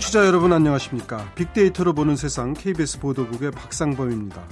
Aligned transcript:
청취자 0.00 0.26
여러분 0.26 0.50
안녕하십니까? 0.54 1.30
빅데이터로 1.34 1.92
보는 1.92 2.16
세상 2.16 2.54
KBS 2.54 3.00
보도국의 3.00 3.50
박상범입니다. 3.50 4.42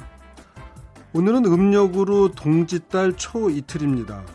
오늘은 1.15 1.47
음력으로 1.47 2.33
동짓달 2.33 3.17
초 3.17 3.49
이틀입니다. 3.49 4.27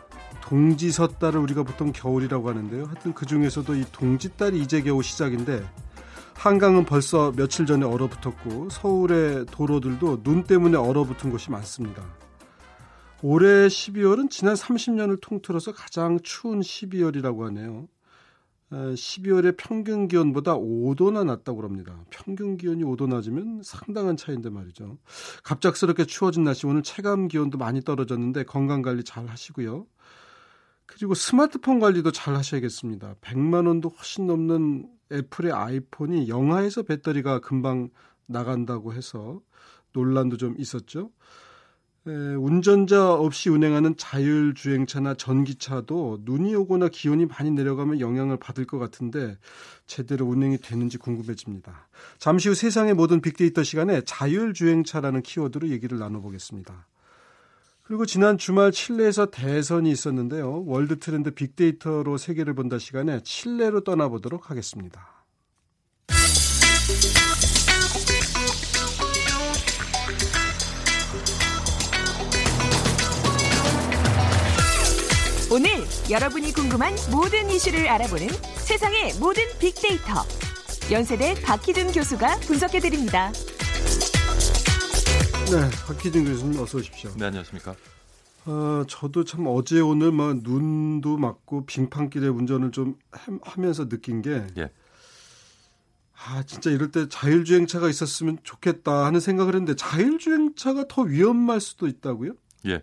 동지섣달을 0.42 1.40
우리가 1.40 1.62
보통 1.62 1.92
겨울이라고 1.92 2.50
하는데요. 2.50 2.86
하여튼 2.86 3.14
그 3.14 3.28
중에서도 3.28 3.76
이 3.76 3.86
동짓달이 3.92 4.60
이제 4.60 4.82
겨우 4.82 5.04
시작인데 5.04 5.64
한강은 6.34 6.86
벌써 6.86 7.32
며칠 7.36 7.68
전에 7.68 7.86
얼어붙었고 7.86 8.70
서울의 8.72 9.46
도로들도 9.52 10.24
눈 10.24 10.44
때문에 10.44 10.78
얼어붙은 10.78 11.30
곳이 11.30 11.52
많습니다. 11.52 12.04
올해 13.22 13.68
12월은 13.68 14.32
지난 14.32 14.56
30년을 14.56 15.22
통틀어서 15.22 15.74
가장 15.74 16.18
추운 16.24 16.62
12월이라고 16.62 17.44
하네요. 17.46 17.88
12월의 18.74 19.56
평균 19.58 20.08
기온보다 20.08 20.56
5도나 20.56 21.26
낮다고 21.26 21.64
합니다. 21.64 22.04
평균 22.10 22.58
기온이 22.58 22.84
5도 22.84 23.08
낮으면 23.08 23.62
상당한 23.64 24.18
차이인데 24.18 24.50
말이죠. 24.50 24.98
갑작스럽게 25.44 26.06
추워진 26.06 26.44
날씨 26.44 26.66
오늘 26.66 26.82
체감 26.82 27.28
기온도 27.28 27.58
많이 27.58 27.82
떨어졌는데 27.82 28.44
건강 28.44 28.82
관리 28.82 29.04
잘 29.04 29.28
하시고요. 29.28 29.86
그리고 30.86 31.14
스마트폰 31.14 31.80
관리도 31.80 32.12
잘 32.12 32.36
하셔야겠습니다. 32.36 33.16
100만 33.22 33.68
원도 33.68 33.90
훨씬 33.90 34.28
넘는 34.28 34.90
애플의 35.12 35.52
아이폰이 35.52 36.28
영하에서 36.28 36.84
배터리가 36.84 37.40
금방 37.40 37.90
나간다고 38.26 38.94
해서 38.94 39.42
논란도 39.94 40.38
좀 40.38 40.56
있었죠. 40.58 41.12
에, 42.06 42.12
운전자 42.12 43.14
없이 43.14 43.50
운행하는 43.50 43.96
자율주행차나 43.98 45.14
전기차도 45.14 46.20
눈이 46.24 46.54
오거나 46.56 46.90
기온이 46.90 47.26
많이 47.26 47.50
내려가면 47.52 48.02
영향을 48.02 48.38
받을 48.38 48.66
것 48.66 48.78
같은데 48.78 49.38
제대로 49.88 50.26
운행이 50.26 50.58
되는지 50.58 50.98
궁금해집니다. 50.98 51.88
잠시 52.18 52.50
후 52.50 52.56
세상의 52.56 52.94
모든 52.94 53.22
빅데이터 53.22 53.64
시간에 53.64 54.02
자율주행차라는 54.02 55.22
키워드로 55.22 55.70
얘기를 55.70 55.98
나눠보겠습니다. 55.98 56.88
그리고 57.84 58.06
지난 58.06 58.38
주말 58.38 58.72
칠레에서 58.72 59.28
대선이 59.28 59.92
있었는데요. 59.92 60.64
월드 60.66 61.00
트렌드 61.00 61.32
빅데이터로 61.32 62.18
세계를 62.18 62.54
본다 62.54 62.80
시간에 62.80 63.22
칠레로 63.24 63.82
떠나보도록 63.82 64.50
하겠습니다. 64.50 65.26
오늘 75.54 75.70
여러분이 76.10 76.52
궁금한 76.52 76.96
모든 77.12 77.48
이슈를 77.48 77.88
알아보는 77.88 78.28
세상의 78.66 79.14
모든 79.20 79.44
빅데이터. 79.60 80.24
연세대 80.92 81.36
박희준 81.44 81.92
교수가 81.92 82.38
분석해드립니다. 82.40 83.32
네, 85.52 85.70
박희준 85.86 86.26
교수님 86.26 86.60
어서 86.60 86.80
오십시오. 86.80 87.12
네, 87.18 87.26
안녕하십니까. 87.26 87.76
어, 88.48 88.84
저도 88.88 89.26
참 89.26 89.46
어제 89.46 89.80
오늘 89.80 90.12
막 90.12 90.38
눈도 90.42 91.18
맞고 91.18 91.68
빙판길에 91.68 92.30
운전을 92.30 92.72
좀 92.72 92.98
하면서 93.44 93.88
느낀 93.88 94.24
게 94.24 94.48
예. 94.58 94.72
아, 96.26 96.42
진짜 96.48 96.72
이럴 96.72 96.90
때 96.90 97.08
자율주행차가 97.08 97.90
있었으면 97.90 98.40
좋겠다 98.42 99.06
하는 99.06 99.20
생각을 99.20 99.54
했는데 99.54 99.76
자율주행차가 99.76 100.86
더 100.90 101.04
위험할 101.04 101.62
수도 101.62 101.86
있다고요? 101.86 102.32
예. 102.66 102.82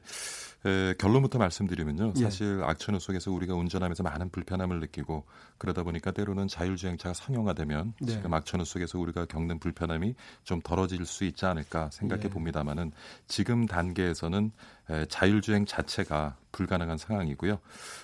에, 0.66 0.94
결론부터 0.98 1.38
말씀드리면요. 1.38 2.12
예. 2.16 2.22
사실 2.22 2.62
악천후 2.62 3.00
속에서 3.00 3.30
우리가 3.32 3.54
운전하면서 3.54 4.02
많은 4.02 4.30
불편함을 4.30 4.80
느끼고 4.80 5.24
그러다 5.58 5.82
보니까 5.82 6.10
때로는 6.10 6.48
자율주행차가 6.48 7.14
상용화되면 7.14 7.94
네. 8.00 8.12
지금 8.12 8.34
악천후 8.34 8.64
속에서 8.64 8.98
우리가 8.98 9.24
겪는 9.26 9.58
불편함이 9.58 10.14
좀 10.44 10.60
덜어질 10.60 11.06
수 11.06 11.24
있지 11.24 11.46
않을까 11.46 11.90
생각해 11.92 12.24
예. 12.24 12.28
봅니다만은 12.28 12.92
지금 13.26 13.66
단계에서는 13.66 14.52
에, 14.90 15.06
자율주행 15.06 15.66
자체가 15.66 16.36
불가능한 16.52 16.98
상황이고요. 16.98 17.52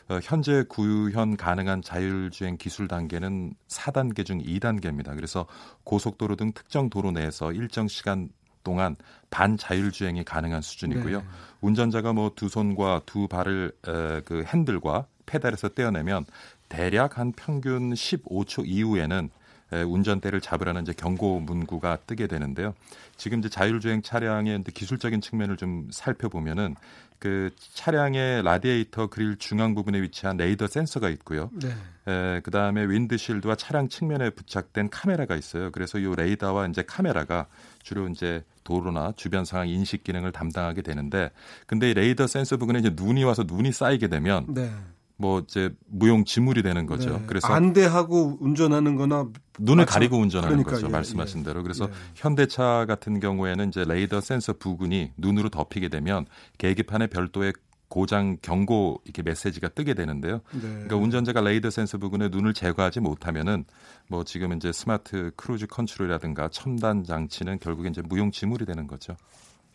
어, 0.09 0.19
현재 0.23 0.65
구현 0.69 1.37
가능한 1.37 1.83
자율주행 1.83 2.57
기술 2.57 2.89
단계는 2.89 3.55
4단계 3.69 4.25
중 4.25 4.39
2단계입니다. 4.39 5.15
그래서 5.15 5.47
고속도로 5.85 6.37
등 6.37 6.53
특정 6.53 6.89
도로 6.89 7.11
내에서 7.11 7.53
일정 7.53 7.89
시간 7.89 8.31
동안 8.67 8.97
반자율주행이 9.31 10.25
가능한 10.25 10.61
수준이고요. 10.61 11.19
네. 11.21 11.25
운전자가 11.61 12.13
뭐 12.13 12.31
두 12.35 12.49
손과 12.49 13.03
두 13.07 13.29
발을 13.29 13.71
에, 13.87 14.21
그 14.25 14.43
핸들과 14.45 15.07
페달에서 15.27 15.69
떼어내면 15.71 16.27
대략 16.69 17.19
한 17.19 17.33
평균 17.33 17.93
15초 17.95 18.65
이후에는 18.67 19.27
에, 19.27 19.46
운전대를 19.71 20.41
잡으라는 20.41 20.83
이제 20.83 20.93
경고 20.93 21.41
문구가 21.41 21.99
뜨게 22.07 22.27
되는데요. 22.27 22.75
지금 23.17 23.41
이제 23.41 23.49
자율주행 23.49 24.03
차량의 24.03 24.65
기술적인 24.65 25.21
측면을 25.21 25.57
좀 25.57 25.89
살펴보면은 25.91 26.77
그 27.19 27.51
차량의 27.75 28.43
라디에이터 28.43 29.09
그릴 29.09 29.37
중앙 29.39 29.75
부분에 29.75 30.01
위치한 30.03 30.37
레이더 30.37 30.67
센서가 30.67 31.09
있고요. 31.11 31.51
네. 31.55 31.69
에, 32.07 32.41
그다음에 32.41 32.85
윈드실드와 32.87 33.57
차량 33.57 33.89
측면에 33.89 34.31
부착된 34.31 34.91
카메라가 34.91 35.35
있어요. 35.35 35.71
그래서 35.73 35.99
이 35.99 36.05
레이더와 36.15 36.67
이제 36.69 36.83
카메라가 36.83 37.47
주로 37.83 38.09
이제 38.09 38.45
도로나 38.65 39.13
주변 39.17 39.45
상황 39.45 39.69
인식 39.69 40.05
기능을 40.05 40.33
담당하게 40.33 40.83
되는데 40.83 41.31
근데 41.67 41.91
이 41.91 41.95
레이더 41.95 42.27
센서 42.27 42.59
부분에 42.59 42.81
이제 42.81 42.91
눈이 42.95 43.25
와서 43.25 43.45
눈이 43.47 43.73
쌓이게 43.73 44.09
되면 44.09 44.45
네. 44.53 44.71
뭐 45.19 45.41
이제 45.41 45.71
무용 45.87 46.25
지물이 46.25 46.63
되는 46.63 46.85
거죠. 46.87 47.19
네. 47.19 47.25
그래서 47.27 47.49
안대하고 47.49 48.39
운전하는 48.41 48.97
거나 48.97 49.29
눈을 49.59 49.85
마찬- 49.85 49.95
가리고 49.95 50.19
운전하는 50.19 50.57
그러니까, 50.59 50.73
거죠. 50.73 50.87
예, 50.87 50.91
말씀하신 50.91 51.41
예. 51.41 51.45
대로. 51.45 51.63
그래서 51.63 51.87
예. 51.87 51.93
현대차 52.15 52.85
같은 52.87 53.19
경우에는 53.21 53.69
이제 53.69 53.85
레이더 53.85 54.21
센서 54.21 54.55
부근이 54.59 55.13
눈으로 55.17 55.49
덮이게 55.49 55.89
되면 55.89 56.27
계기판에 56.59 57.07
별도의 57.07 57.55
고장 57.89 58.37
경고 58.43 59.01
이렇게 59.05 59.23
메시지가 59.23 59.69
뜨게 59.69 59.95
되는데요. 59.95 60.41
네. 60.53 60.61
그러니까 60.61 60.97
운전자가 60.97 61.41
레이더 61.41 61.71
센서 61.71 61.99
부근에 61.99 62.29
눈을 62.29 62.53
제거하지 62.53 62.99
못하면은 63.01 63.65
뭐 64.09 64.25
지금 64.25 64.53
이제 64.55 64.73
smart 64.73 65.31
cruise 65.37 65.69
control이라든가 65.69 66.49
첨단 66.51 67.05
장치는 67.05 67.61
결국에 67.61 67.89
이제 67.89 68.03
무용지물이 68.03 68.67
되는 68.67 68.87
거죠. 68.89 69.13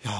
야, 0.07 0.12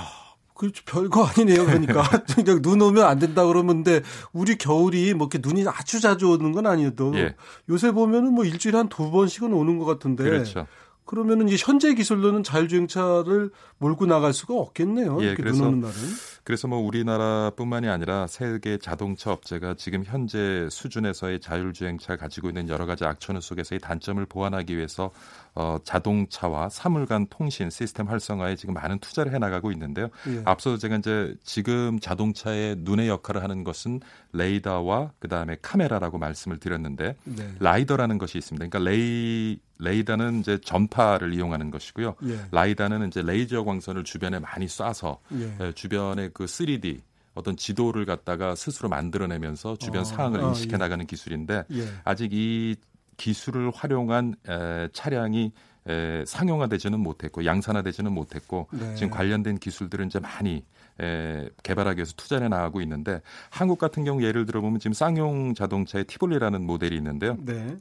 그 0.62 0.72
별거 0.86 1.26
아니네요. 1.26 1.66
그러니까 1.66 2.04
그냥 2.36 2.62
눈 2.62 2.80
오면 2.84 3.04
안 3.04 3.18
된다 3.18 3.44
그러면 3.48 3.84
근데 3.84 4.02
우리 4.32 4.56
겨울이 4.58 5.16
뭐 5.16 5.28
이렇게 5.32 5.40
눈이 5.48 5.66
아주 5.68 6.00
자주 6.00 6.30
오는 6.30 6.52
건 6.52 6.68
아니어도 6.68 7.18
예. 7.18 7.36
요새 7.68 7.92
보면은 7.92 8.32
뭐 8.34 8.46
일주일에 8.46 8.78
한 8.78 8.88
두 8.92 9.10
번씩은 9.10 9.54
오는 9.54 9.80
것 9.80 9.86
같은데 9.86 10.24
그렇죠. 10.24 10.68
그러면은 11.06 11.50
이제 11.50 11.58
현재 11.60 11.94
기술로는 11.94 12.44
자율주행차를 12.44 13.50
몰고 13.80 14.06
나갈 14.06 14.34
수가 14.34 14.54
없겠네요. 14.54 15.18
예, 15.22 15.26
이렇게 15.28 15.44
그래서 15.44 15.58
눈 15.64 15.68
오는 15.68 15.80
날은. 15.82 15.96
그래서 16.44 16.68
뭐 16.68 16.80
우리나라뿐만이 16.80 17.88
아니라 17.88 18.28
세계 18.28 18.78
자동차 18.78 19.32
업체가 19.32 19.76
지금 19.78 20.04
현재 20.06 20.68
수준에서의 20.70 21.40
자율주행차를 21.40 22.18
가지고 22.18 22.50
있는 22.50 22.70
여러 22.70 22.86
가지 22.86 23.04
악천후 23.06 23.42
속에서의 23.42 23.80
단점을 23.80 24.24
보완하기 24.26 24.76
위해서 24.78 25.12
어, 25.54 25.78
자동차와 25.84 26.70
사물간 26.70 27.28
통신 27.30 27.70
시스템 27.70 28.08
활성화에 28.08 28.56
지금 28.56 28.74
많은 28.74 29.00
투자를 29.00 29.34
해나가고 29.34 29.72
있는데요. 29.74 30.10
예. 30.28 30.42
앞서도 30.46 30.78
제가 30.78 30.96
이제 30.98 31.36
지금 31.44 32.00
자동차의 32.00 32.78
눈의 32.80 33.10
역할을 33.10 33.44
하는 33.44 33.66
것은 33.66 34.00
레이더와 34.32 35.12
그 35.20 35.28
다음에 35.28 35.58
카메라라고 35.62 36.18
말씀을 36.20 36.58
드렸는데 36.58 37.16
네. 37.26 37.56
LiDAR라는 37.60 38.18
것이 38.18 38.38
있습니다. 38.38 38.66
그러니까 38.68 38.90
레이 38.90 39.60
레이더는 39.80 40.40
이제 40.40 40.60
전파를 40.64 41.34
이용하는 41.34 41.70
것이고요. 41.72 42.16
예. 42.28 42.40
LiDAR는 42.52 43.08
이제 43.08 43.22
레이저 43.22 43.64
광선을 43.64 44.04
주변에 44.06 44.40
많이 44.40 44.68
쏴서 44.68 45.18
예. 45.34 45.66
에, 45.66 45.72
주변의 45.74 46.32
그 46.34 46.46
3D 46.46 47.02
어떤 47.34 47.58
지도를 47.58 48.06
갖다가 48.06 48.56
스스로 48.56 48.90
만들어내면서 48.90 49.78
주변 49.78 50.02
어, 50.02 50.06
상황을 50.06 50.42
아, 50.44 50.48
인식해 50.50 50.74
예. 50.74 50.78
나가는 50.78 51.06
기술인데 51.06 51.66
예. 51.72 51.88
아직 52.04 52.32
이 52.34 52.76
기술을 53.18 53.72
활용한 53.74 54.36
에, 54.48 54.88
차량이 54.94 55.52
에, 55.88 56.24
상용화되지는 56.26 57.00
못했고 57.00 57.46
양산화되지는 57.46 58.12
못했고 58.12 58.68
네. 58.72 58.96
지금 58.96 59.10
관련된 59.10 59.58
기술들은 59.58 60.08
이제 60.08 60.20
많이 60.20 60.64
에, 61.00 61.50
개발하기 61.64 61.98
위해서 61.98 62.14
투자를 62.16 62.50
나가고 62.50 62.82
있는데 62.82 63.22
한국 63.50 63.80
같은 63.80 64.04
경우 64.04 64.24
예를 64.24 64.46
들어보면 64.46 64.80
지금 64.80 64.94
쌍용 64.94 65.54
자동차의 65.56 66.06
티볼리라는 66.06 66.66
모델이 66.66 66.96
있는데요. 66.98 67.38
네. 67.40 67.76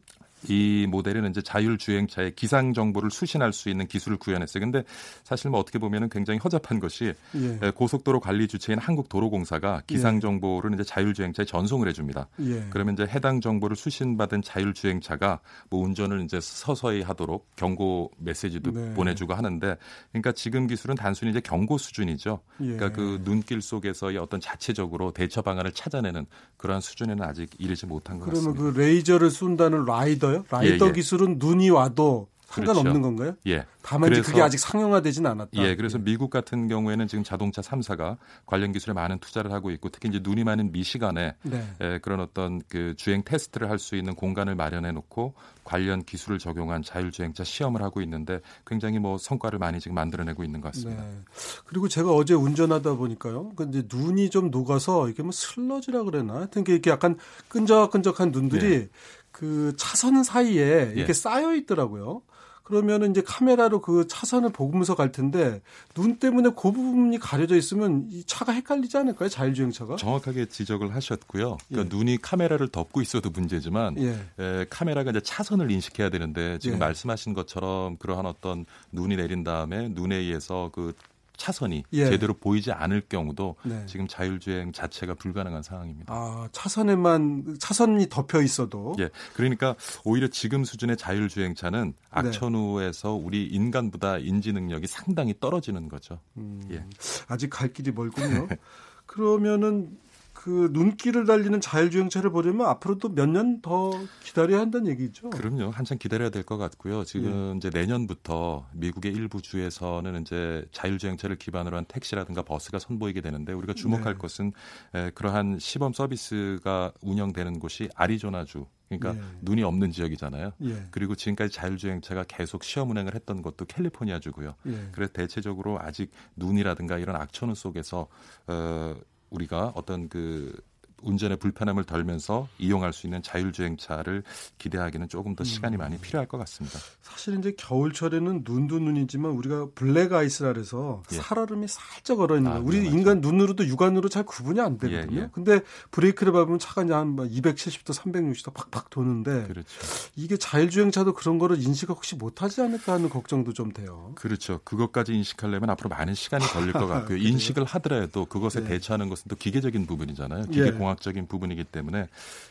이 0.48 0.86
모델은 0.88 1.28
이제 1.30 1.42
자율주행차의 1.42 2.34
기상 2.34 2.72
정보를 2.72 3.10
수신할 3.10 3.52
수 3.52 3.68
있는 3.68 3.86
기술을 3.86 4.16
구현했어요. 4.16 4.60
근데 4.60 4.84
사실 5.22 5.50
뭐 5.50 5.60
어떻게 5.60 5.78
보면은 5.78 6.08
굉장히 6.08 6.38
허접한 6.38 6.80
것이 6.80 7.12
예. 7.36 7.58
에, 7.62 7.70
고속도로 7.70 8.20
관리 8.20 8.48
주체인 8.48 8.78
한국도로공사가 8.78 9.82
기상 9.86 10.20
정보를 10.20 10.72
이제 10.74 10.82
자율주행차에 10.82 11.44
전송을 11.44 11.88
해줍니다. 11.88 12.28
예. 12.40 12.66
그러면 12.70 12.94
이제 12.94 13.04
해당 13.04 13.40
정보를 13.40 13.76
수신받은 13.76 14.42
자율주행차가 14.42 15.40
뭐 15.68 15.84
운전을 15.84 16.22
이제 16.22 16.38
서서히 16.40 17.02
하도록 17.02 17.46
경고 17.56 18.10
메시지도 18.18 18.70
네. 18.70 18.94
보내주고 18.94 19.34
하는데, 19.34 19.76
그러니까 20.12 20.32
지금 20.32 20.66
기술은 20.66 20.96
단순히 20.96 21.30
이제 21.32 21.40
경고 21.40 21.76
수준이죠. 21.76 22.40
예. 22.60 22.64
그러니까 22.64 22.92
그 22.92 23.20
눈길 23.24 23.60
속에서의 23.60 24.16
어떤 24.16 24.40
자체적으로 24.40 25.12
대처 25.12 25.42
방안을 25.42 25.72
찾아내는 25.72 26.26
그러한 26.56 26.80
수준에는 26.80 27.22
아직 27.24 27.50
이르지 27.58 27.86
못한 27.86 28.18
것 28.18 28.26
그러면 28.26 28.54
같습니다. 28.54 28.72
그 28.72 28.78
레이저를 28.78 29.30
쏜다는 29.30 29.84
라이더 29.84 30.29
있어요? 30.30 30.44
라이더 30.50 30.86
예, 30.86 30.88
예. 30.88 30.92
기술은 30.92 31.36
눈이 31.38 31.70
와도 31.70 32.28
상관없는 32.46 32.94
그렇죠. 32.94 33.02
건가요? 33.02 33.36
예. 33.46 33.64
다만 33.82 34.10
그래서- 34.10 34.28
그게 34.28 34.42
아직 34.42 34.58
상용화되진 34.58 35.24
않았다. 35.24 35.50
예, 35.62 35.76
그래서 35.76 35.98
미국 35.98 36.30
같은 36.30 36.66
경우에는 36.66 37.06
지금 37.06 37.22
자동차 37.22 37.62
3사가 37.62 38.16
관련 38.44 38.72
기술에 38.72 38.92
많은 38.92 39.20
투자를 39.20 39.52
하고 39.52 39.70
있고 39.70 39.88
특히 39.88 40.08
이제 40.08 40.18
눈이 40.20 40.42
많은 40.42 40.72
미시간에 40.72 41.36
네. 41.42 41.74
에, 41.80 41.98
그런 42.00 42.18
어떤 42.20 42.60
그 42.68 42.94
주행 42.96 43.22
테스트를 43.24 43.70
할 43.70 43.78
수 43.78 43.94
있는 43.94 44.14
공간을 44.16 44.56
마련해 44.56 44.90
놓고 44.92 45.32
관련 45.64 46.02
기술을 46.02 46.38
적용한 46.40 46.82
자율주행차 46.82 47.44
시험을 47.44 47.82
하고 47.82 48.02
있는데 48.02 48.40
굉장히 48.66 48.98
뭐 48.98 49.16
성과를 49.16 49.58
많이 49.60 49.78
지금 49.78 49.94
만들어내고 49.94 50.42
있는 50.42 50.60
것 50.60 50.72
같습니다. 50.72 51.02
네. 51.04 51.18
그리고 51.66 51.86
제가 51.88 52.12
어제 52.12 52.34
운전하다 52.34 52.96
보니까요. 52.96 53.50
그 53.54 53.64
이제 53.68 53.84
눈이 53.90 54.28
좀 54.30 54.50
녹아서 54.50 55.08
이게 55.08 55.22
뭐 55.22 55.30
슬러지라 55.32 56.02
그래나 56.02 56.34
하여튼 56.34 56.62
이게 56.62 56.72
이렇게 56.72 56.90
약간 56.90 57.16
끈적끈적한 57.48 58.32
눈들이 58.32 58.88
그 59.32 59.74
차선 59.76 60.22
사이에 60.22 60.92
이렇게 60.94 61.08
예. 61.08 61.12
쌓여 61.12 61.54
있더라고요. 61.54 62.22
그러면은 62.70 63.10
이제 63.10 63.20
카메라로 63.20 63.80
그 63.80 64.06
차선을 64.06 64.50
보면서 64.50 64.94
갈 64.94 65.10
텐데 65.10 65.60
눈 65.92 66.20
때문에 66.20 66.50
그 66.50 66.70
부분이 66.70 67.18
가려져 67.18 67.56
있으면 67.56 68.06
이 68.10 68.22
차가 68.24 68.52
헷갈리지 68.52 68.96
않을까요? 68.96 69.28
자율주행차가? 69.28 69.96
정확하게 69.96 70.46
지적을 70.46 70.94
하셨고요. 70.94 71.56
그러니까 71.68 71.92
예. 71.92 71.98
눈이 71.98 72.18
카메라를 72.18 72.68
덮고 72.68 73.02
있어도 73.02 73.30
문제지만 73.30 73.98
예. 73.98 74.10
에, 74.38 74.66
카메라가 74.70 75.10
이제 75.10 75.20
차선을 75.20 75.68
인식해야 75.72 76.10
되는데 76.10 76.58
지금 76.60 76.76
예. 76.76 76.78
말씀하신 76.78 77.34
것처럼 77.34 77.96
그러한 77.96 78.26
어떤 78.26 78.66
눈이 78.92 79.16
내린 79.16 79.42
다음에 79.42 79.88
눈에 79.88 80.14
의해서 80.14 80.70
그 80.72 80.92
차선이 81.40 81.84
예. 81.94 82.04
제대로 82.04 82.34
보이지 82.34 82.70
않을 82.70 83.04
경우도 83.08 83.56
네. 83.64 83.82
지금 83.86 84.06
자율주행 84.06 84.72
자체가 84.72 85.14
불가능한 85.14 85.62
상황입니다. 85.62 86.12
아, 86.12 86.48
차선에만 86.52 87.56
차선이 87.58 88.10
덮여 88.10 88.42
있어도 88.42 88.94
예, 88.98 89.08
그러니까 89.32 89.74
오히려 90.04 90.28
지금 90.28 90.64
수준의 90.64 90.98
자율주행차는 90.98 91.94
네. 91.96 92.08
악천후에서 92.10 93.14
우리 93.14 93.46
인간보다 93.46 94.18
인지 94.18 94.52
능력이 94.52 94.86
상당히 94.86 95.34
떨어지는 95.40 95.88
거죠. 95.88 96.20
음, 96.36 96.60
예. 96.72 96.84
아직 97.26 97.48
갈 97.48 97.72
길이 97.72 97.90
멀군요. 97.90 98.46
그러면은 99.06 99.96
그 100.42 100.70
눈길을 100.72 101.26
달리는 101.26 101.60
자율주행차를 101.60 102.30
보려면 102.30 102.66
앞으로도 102.68 103.10
몇 103.10 103.28
년 103.28 103.60
더 103.60 103.90
기다려야 104.22 104.60
한다는 104.60 104.86
얘기죠. 104.86 105.28
그럼요. 105.28 105.68
한참 105.70 105.98
기다려야 105.98 106.30
될 106.30 106.44
것 106.44 106.56
같고요. 106.56 107.04
지금 107.04 107.52
예. 107.52 107.56
이제 107.58 107.68
내년부터 107.68 108.66
미국의 108.72 109.12
일부 109.12 109.42
주에서는 109.42 110.22
이제 110.22 110.64
자율주행차를 110.72 111.36
기반으로 111.36 111.76
한 111.76 111.84
택시라든가 111.84 112.40
버스가 112.42 112.78
선보이게 112.78 113.20
되는데 113.20 113.52
우리가 113.52 113.74
주목할 113.74 114.14
네. 114.14 114.18
것은 114.18 114.52
에, 114.94 115.10
그러한 115.10 115.58
시범 115.58 115.92
서비스가 115.92 116.92
운영되는 117.02 117.58
곳이 117.58 117.90
아리조나주. 117.94 118.64
그러니까 118.88 119.22
예. 119.22 119.28
눈이 119.42 119.62
없는 119.62 119.92
지역이잖아요. 119.92 120.52
예. 120.62 120.86
그리고 120.90 121.14
지금까지 121.14 121.52
자율주행차가 121.52 122.24
계속 122.26 122.64
시험 122.64 122.88
운행을 122.90 123.14
했던 123.14 123.42
것도 123.42 123.66
캘리포니아주고요. 123.66 124.54
예. 124.68 124.88
그래서 124.92 125.12
대체적으로 125.12 125.78
아직 125.80 126.10
눈이라든가 126.36 126.96
이런 126.96 127.16
악천후 127.16 127.54
속에서 127.54 128.08
어, 128.46 128.94
우리가 129.30 129.72
어떤 129.74 130.08
그 130.08 130.52
운전의 131.02 131.38
불편함을 131.38 131.84
덜면서 131.84 132.48
이용할 132.58 132.92
수 132.92 133.06
있는 133.06 133.22
자율주행차를 133.22 134.22
기대하기는 134.58 135.08
조금 135.08 135.34
더 135.34 135.44
시간이 135.44 135.76
많이 135.76 135.98
필요할 135.98 136.26
것 136.28 136.38
같습니다. 136.38 136.78
사실 137.02 137.38
이제 137.38 137.52
겨울철에는 137.56 138.44
눈도 138.46 138.78
눈이지만 138.78 139.32
우리가 139.32 139.68
블랙 139.74 140.12
아이스라 140.12 140.52
그래서 140.52 141.02
예. 141.12 141.16
살얼음이 141.16 141.66
살짝 141.68 142.20
얼어 142.20 142.36
있는 142.36 142.50
아, 142.50 142.54
거예요. 142.54 142.66
우리 142.66 142.80
맞아요. 142.82 142.90
인간 142.96 143.20
눈으로도 143.20 143.66
육안으로 143.66 144.08
잘 144.08 144.24
구분이 144.24 144.60
안 144.60 144.78
되거든요. 144.78 145.20
예, 145.20 145.24
예. 145.24 145.28
근데 145.32 145.60
브레이크를 145.90 146.32
밟으면 146.32 146.58
차가 146.58 146.82
이제 146.82 146.92
한 146.92 147.16
270도, 147.16 147.94
360도 147.94 148.52
팍팍 148.54 148.90
도는데 148.90 149.46
그렇죠. 149.46 149.68
이게 150.16 150.36
자율주행차도 150.36 151.14
그런 151.14 151.38
거를 151.38 151.60
인식을 151.62 151.94
혹시 151.94 152.16
못하지 152.16 152.60
않을까 152.62 152.94
하는 152.94 153.08
걱정도 153.08 153.52
좀 153.52 153.72
돼요. 153.72 154.12
그렇죠. 154.14 154.60
그것까지 154.64 155.14
인식하려면 155.14 155.70
앞으로 155.70 155.88
많은 155.88 156.14
시간이 156.14 156.44
걸릴 156.46 156.72
것 156.72 156.86
같고요. 156.88 157.16
인식을 157.18 157.64
하더라도 157.64 158.24
그것에 158.26 158.60
네. 158.60 158.68
대처하는 158.70 159.08
것은 159.08 159.24
또 159.28 159.36
기계적인 159.36 159.86
부분이잖아요. 159.86 160.44
예. 160.48 160.54
기계 160.54 160.72
공학 160.72 160.89
적인 160.96 161.26
부분이기 161.26 161.64
때문에 161.64 162.08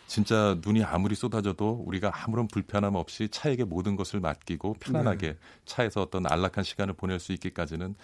진짜 0.07 0.57
눈이 0.63 0.83
아무리 0.83 1.15
쏟아져도 1.15 1.83
우리가 1.85 2.11
아무런 2.13 2.47
불편함 2.47 2.95
없이 2.95 3.29
차에게 3.29 3.63
모든 3.63 3.95
것을 3.95 4.19
맡기고 4.19 4.75
편안하게 4.79 5.27
네. 5.27 5.37
차에서 5.65 6.01
어떤 6.01 6.25
안락한 6.25 6.63
시간을 6.63 6.93
보낼 6.93 7.19
수 7.19 7.31
있기까지는 7.33 7.95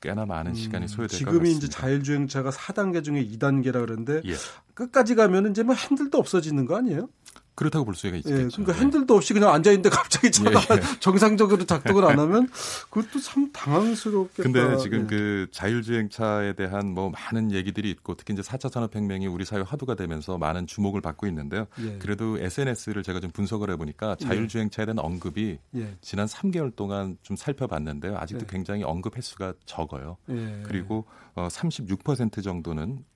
꽤나 0.00 0.26
많은 0.26 0.54
시간이 0.54 0.86
소요될 0.86 1.08
것 1.08 1.14
음, 1.14 1.18
지금이 1.18 1.38
같습니다. 1.38 1.66
이제 1.66 1.68
자율주행차가 1.68 2.50
4단계 2.50 3.02
중에 3.02 3.24
2단계라 3.26 3.72
그러는데 3.72 4.20
예. 4.26 4.34
끝까지 4.74 5.14
가면 5.14 5.50
이제 5.50 5.62
뭐 5.62 5.74
핸들도 5.74 6.18
없어지는 6.18 6.66
거 6.66 6.76
아니에요? 6.76 7.08
그렇다고 7.54 7.84
볼 7.84 7.94
수가 7.94 8.14
예, 8.14 8.18
있겠죠. 8.18 8.48
그러니까 8.48 8.72
네. 8.72 8.80
핸들도 8.80 9.14
없이 9.14 9.32
그냥 9.32 9.50
앉아 9.50 9.70
있는데 9.70 9.88
갑자기 9.88 10.30
차가 10.30 10.50
예, 10.74 10.76
예. 10.76 10.80
정상적으로 11.00 11.64
작동을 11.64 12.04
안 12.04 12.18
하면 12.18 12.48
그것도 12.90 13.20
참 13.20 13.50
당황스럽겠다. 13.52 14.42
근데 14.42 14.76
지금 14.78 15.02
예. 15.02 15.06
그 15.06 15.46
자율주행차에 15.52 16.54
대한 16.54 16.92
뭐 16.92 17.10
많은 17.10 17.52
얘기들이 17.52 17.90
있고 17.90 18.14
특히 18.16 18.34
이제 18.34 18.42
4차 18.42 18.72
산업혁명이 18.72 19.26
우리 19.28 19.44
사회 19.44 19.60
화두가 19.60 19.94
되면서 19.94 20.36
많은 20.36 20.66
주목을 20.66 21.00
받고 21.00 21.26
있는데요. 21.28 21.66
예. 21.80 21.98
그래도 21.98 22.38
SNS를 22.38 23.02
제가 23.02 23.20
좀 23.20 23.30
분석을 23.30 23.70
해보니까 23.70 24.16
자율주행차에 24.16 24.86
대한 24.86 24.98
언급이 24.98 25.58
예. 25.76 25.96
지난 26.00 26.26
3개월 26.26 26.74
동안 26.74 27.16
좀 27.22 27.36
살펴봤는데요. 27.36 28.16
아직도 28.18 28.46
네. 28.46 28.52
굉장히 28.52 28.82
언급 28.82 29.16
횟수가 29.16 29.54
적어요. 29.64 30.16
예. 30.30 30.62
그리고 30.64 31.04
어, 31.34 31.48
36% 31.48 32.42
정도는 32.42 32.98
에, 32.98 33.13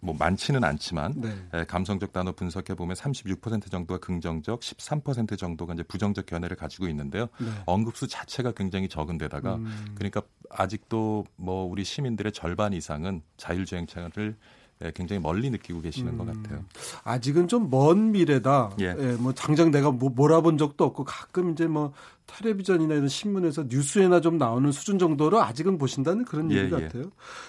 뭐 0.00 0.14
많지는 0.18 0.62
않지만 0.64 1.14
네. 1.16 1.36
에, 1.52 1.64
감성적 1.64 2.12
단어 2.12 2.32
분석해 2.32 2.74
보면 2.74 2.94
36% 2.94 3.70
정도가 3.70 3.98
긍정적, 4.00 4.60
13% 4.60 5.36
정도가 5.36 5.74
이제 5.74 5.82
부정적 5.82 6.26
견해를 6.26 6.56
가지고 6.56 6.88
있는데요. 6.88 7.28
네. 7.38 7.46
언급수 7.66 8.06
자체가 8.06 8.52
굉장히 8.52 8.88
적은데다가 8.88 9.56
음. 9.56 9.94
그러니까 9.94 10.22
아직도 10.50 11.24
뭐 11.36 11.64
우리 11.64 11.84
시민들의 11.84 12.32
절반 12.32 12.72
이상은 12.72 13.22
자율주행차를 13.36 14.30
에, 14.30 14.57
굉장히 14.94 15.20
멀리 15.20 15.50
느끼고 15.50 15.80
계시는 15.80 16.16
것 16.18 16.28
음. 16.28 16.42
같아요. 16.42 16.64
아직은 17.04 17.48
좀 17.48 17.68
먼 17.70 18.12
미래다. 18.12 18.70
예. 18.80 18.94
예. 18.98 19.12
뭐 19.18 19.32
당장 19.32 19.70
내가 19.70 19.90
뭐 19.90 20.10
몰아본 20.10 20.58
적도 20.58 20.84
없고 20.84 21.04
가끔 21.04 21.52
이제 21.52 21.66
뭐 21.66 21.92
텔레비전이나 22.26 22.94
이런 22.94 23.08
신문에서 23.08 23.64
뉴스에나 23.68 24.20
좀 24.20 24.38
나오는 24.38 24.70
수준 24.70 24.98
정도로 24.98 25.42
아직은 25.42 25.78
보신다는 25.78 26.24
그런 26.24 26.50
예, 26.52 26.58
얘기 26.58 26.74
예. 26.74 26.80
같아요. 26.82 27.04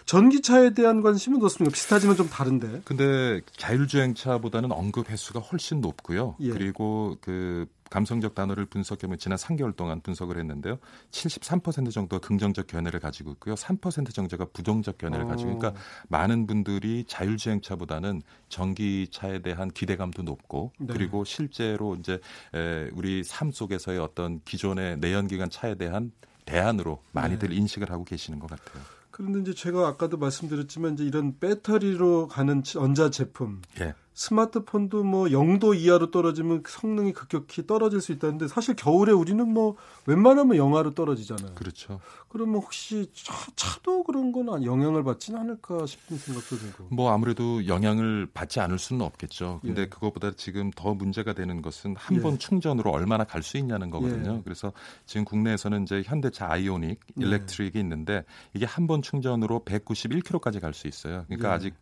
전기차에 0.06 0.74
대한 0.74 1.02
관심은 1.02 1.38
어떻습니까? 1.40 1.74
비슷하지만 1.74 2.16
좀 2.16 2.30
다른데. 2.30 2.82
근데 2.86 3.42
자율주행차보다는 3.58 4.72
언급 4.72 5.10
횟수가 5.10 5.40
훨씬 5.40 5.82
높고요. 5.82 6.36
예. 6.40 6.50
그리고 6.50 7.18
그 7.22 7.66
감성적 7.90 8.36
단어를 8.36 8.66
분석해보면 8.66 9.18
지난 9.18 9.38
3개월 9.38 9.76
동안 9.76 10.02
분석을 10.02 10.38
했는데요. 10.38 10.78
73% 11.12 11.92
정도가 11.92 12.26
긍정적 12.26 12.68
견해를 12.68 13.00
가지고 13.00 13.32
있고요. 13.32 13.56
3% 13.56 14.14
정도가 14.14 14.46
부정적 14.54 14.98
견해를 14.98 15.26
어. 15.26 15.28
가지고 15.28 15.58
그러니까 15.58 15.82
많은 16.08 16.48
분들이 16.48 17.04
자율주행차보다는 17.08 18.22
전기차에 18.50 19.40
대한 19.42 19.70
기대감도 19.70 20.24
높고 20.24 20.74
네. 20.80 20.94
그리고 20.94 21.24
실제로 21.24 21.96
이제 21.96 22.20
에, 22.54 22.90
우리 22.94 23.24
삶 23.24 23.52
속에서의 23.52 24.00
어떤 24.00 24.42
기존의 24.46 24.98
내연기관 24.98 25.50
차에 25.50 25.76
대한 25.76 26.12
대안으로 26.46 27.04
많이들 27.12 27.50
네. 27.50 27.56
인식을 27.56 27.92
하고 27.92 28.04
계시는 28.04 28.40
것 28.40 28.50
같아요. 28.50 28.84
그런데 29.12 29.42
이제 29.42 29.54
제가 29.54 29.86
아까도 29.86 30.18
말씀드렸지만 30.18 30.94
이제 30.94 31.04
이런 31.04 31.38
배터리로 31.40 32.30
가는 32.30 32.64
전자 32.64 33.10
제품 33.10 33.62
예. 33.82 33.94
스마트폰도 34.20 35.06
뭐 35.06 35.28
0도 35.28 35.78
이하로 35.80 36.12
떨어지면 36.12 36.64
성능이 36.68 37.14
급격히 37.14 37.66
떨어질 37.66 38.02
수 38.02 38.12
있다는데 38.12 38.50
사실 38.50 38.76
겨울에 38.76 39.14
우리는 39.14 39.48
뭐 39.48 39.78
웬만하면 40.08 40.58
영하로 40.58 40.94
떨어지잖아요. 40.94 41.56
그렇죠. 41.56 42.02
그러면 42.28 42.56
혹시 42.56 43.10
차, 43.14 43.34
차도 43.56 44.04
그런 44.04 44.34
건 44.34 44.66
영향을 44.66 45.06
받지는 45.06 45.40
않을까 45.40 45.86
싶은 45.86 46.18
생각도 46.18 46.58
들고. 46.58 46.88
뭐 46.92 47.14
아무래도 47.14 47.66
영향을 47.66 48.28
받지 48.34 48.60
않을 48.60 48.78
수는 48.78 49.06
없겠죠. 49.06 49.62
근데 49.62 49.84
예. 49.84 49.86
그것보다 49.88 50.32
지금 50.36 50.70
더 50.72 50.94
문제가 50.94 51.32
되는 51.32 51.62
것은 51.62 51.96
한 51.98 52.18
예. 52.18 52.22
번 52.22 52.38
충전으로 52.38 52.92
얼마나 52.92 53.24
갈 53.24 53.42
수 53.42 53.58
있냐는 53.58 53.90
거거든요. 53.90 54.36
예. 54.40 54.42
그래서 54.44 54.74
지금 55.06 55.24
국내에서는 55.24 55.84
이제 55.84 56.04
현대차 56.06 56.52
아이오닉 56.52 57.00
예. 57.22 57.26
일렉트릭이 57.26 57.80
있는데 57.82 58.26
이게 58.54 58.66
한 58.66 58.86
번 58.90 59.02
충전으로 59.02 59.62
191km까지 59.66 60.60
갈 60.60 60.74
수 60.74 60.88
있어요. 60.88 61.24
그러니까 61.28 61.52
예. 61.52 61.54
아직 61.54 61.74